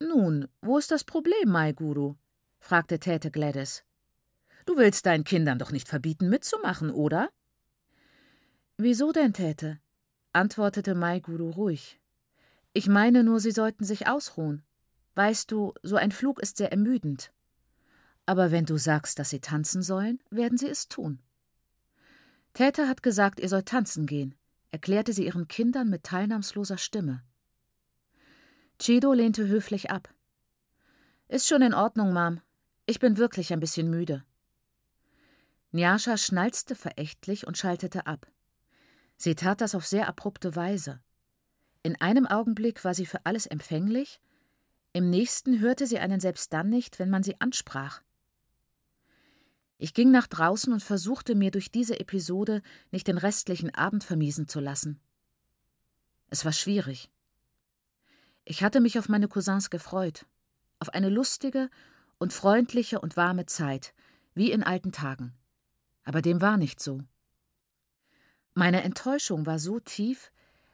Nun, 0.01 0.49
wo 0.61 0.77
ist 0.77 0.91
das 0.91 1.05
Problem, 1.05 1.49
Mai 1.49 1.73
Guru? 1.73 2.17
fragte 2.59 2.99
Täte 2.99 3.31
Gladys. 3.31 3.85
Du 4.67 4.77
willst 4.77 5.07
deinen 5.07 5.25
Kindern 5.25 5.59
doch 5.59 5.73
nicht 5.73 5.89
verbieten, 5.89 6.29
mitzumachen, 6.29 6.91
oder? 6.91 7.31
Wieso 8.77 9.13
denn, 9.13 9.33
Täte? 9.33 9.81
Antwortete 10.33 10.95
Maiguru 10.95 11.51
ruhig. 11.51 12.01
Ich 12.73 12.88
meine 12.88 13.25
nur, 13.25 13.40
sie 13.40 13.51
sollten 13.51 13.85
sich 13.85 14.07
ausruhen. 14.07 14.62
Weißt 15.14 15.51
du, 15.51 15.75
so 15.83 15.97
ein 15.97 16.12
Flug 16.12 16.40
ist 16.40 16.57
sehr 16.57 16.71
ermüdend. 16.71 17.33
Aber 18.27 18.53
wenn 18.53 18.64
du 18.64 18.77
sagst, 18.77 19.19
dass 19.19 19.31
sie 19.31 19.40
tanzen 19.40 19.83
sollen, 19.83 20.23
werden 20.31 20.57
sie 20.57 20.69
es 20.69 20.88
tun. 20.88 21.21
Täter 22.55 22.88
hat 22.88 23.03
gesagt, 23.03 23.40
ihr 23.40 23.49
sollt 23.49 23.66
tanzen 23.66 24.07
gehen, 24.07 24.35
erklärte 24.71 25.12
sie 25.12 25.27
ihren 25.27 25.49
Kindern 25.49 25.88
mit 25.90 26.05
teilnahmsloser 26.05 26.79
Stimme. 26.79 27.23
Chido 28.79 29.12
lehnte 29.12 29.47
höflich 29.47 29.90
ab. 29.90 30.09
Ist 31.29 31.49
schon 31.49 31.62
in 31.62 31.75
Ordnung, 31.75 32.12
Mom. 32.12 32.40
Ich 32.87 32.99
bin 32.99 33.16
wirklich 33.19 33.53
ein 33.53 33.61
bisschen 33.61 33.90
müde. 33.90 34.25
Nyasha 35.73 36.16
schnalzte 36.16 36.75
verächtlich 36.75 37.47
und 37.47 37.59
schaltete 37.59 38.07
ab. 38.07 38.27
Sie 39.23 39.35
tat 39.35 39.61
das 39.61 39.75
auf 39.75 39.87
sehr 39.87 40.09
abrupte 40.09 40.57
Weise. 40.57 40.99
In 41.83 42.01
einem 42.01 42.27
Augenblick 42.27 42.85
war 42.87 42.95
sie 42.95 43.05
für 43.05 43.27
alles 43.27 43.45
empfänglich, 43.45 44.19
im 44.95 45.11
nächsten 45.11 45.61
hörte 45.61 45.87
sie 45.87 45.99
einen 45.99 46.21
selbst 46.21 46.55
dann 46.55 46.71
nicht, 46.71 46.99
wenn 46.99 47.11
man 47.11 47.23
sie 47.23 47.39
ansprach. 47.39 48.01
Ich 49.77 49.93
ging 49.93 50.11
nach 50.11 50.27
draußen 50.27 50.73
und 50.73 50.83
versuchte 50.83 51.35
mir 51.35 51.51
durch 51.51 51.71
diese 51.71 52.01
Episode 52.01 52.63
nicht 52.93 53.09
den 53.09 53.19
restlichen 53.19 53.75
Abend 53.75 54.05
vermiesen 54.05 54.49
zu 54.49 54.59
lassen. 54.59 54.99
Es 56.29 56.47
war 56.47 56.53
schwierig. 56.53 57.11
Ich 58.47 58.63
hatte 58.63 58.81
mich 58.81 58.99
auf 58.99 59.11
meine 59.11 59.29
Cousins 59.29 59.69
gefreut, 59.69 60.25
auf 60.79 60.95
eine 60.95 61.11
lustige 61.11 61.69
und 62.17 62.33
freundliche 62.33 63.03
und 63.03 63.19
warme 63.19 63.45
Zeit, 63.45 63.93
wie 64.33 64.51
in 64.51 64.63
alten 64.63 64.93
Tagen. 64.93 65.35
Aber 66.05 66.23
dem 66.23 66.41
war 66.41 66.57
nicht 66.57 66.81
so. 66.81 67.03
Meine 68.55 68.83
Enttäuschung 68.83 69.47
war 69.47 69.59
so 69.59 69.81
tief, 69.81 70.33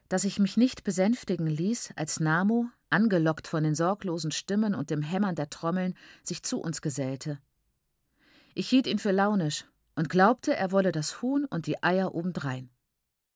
dass 0.09 0.25
ich 0.25 0.39
mich 0.39 0.57
nicht 0.57 0.85
besänftigen 0.85 1.47
ließ, 1.47 1.93
als 1.97 2.21
Namo, 2.21 2.67
angelockt 2.91 3.49
von 3.49 3.65
den 3.65 3.75
sorglosen 3.75 4.31
Stimmen 4.31 4.75
und 4.75 4.91
dem 4.91 5.03
Hämmern 5.03 5.35
der 5.35 5.51
Trommeln, 5.51 5.95
sich 6.23 6.43
zu 6.43 6.61
uns 6.61 6.81
gesellte. 6.81 7.39
Ich 8.55 8.69
hielt 8.69 8.87
ihn 8.87 8.99
für 8.99 9.11
launisch 9.11 9.67
und 9.97 10.09
glaubte, 10.09 10.55
er 10.55 10.73
wolle 10.73 10.93
das 10.93 11.21
Huhn 11.21 11.45
und 11.45 11.67
die 11.67 11.83
Eier 11.83 12.15
obendrein. 12.15 12.71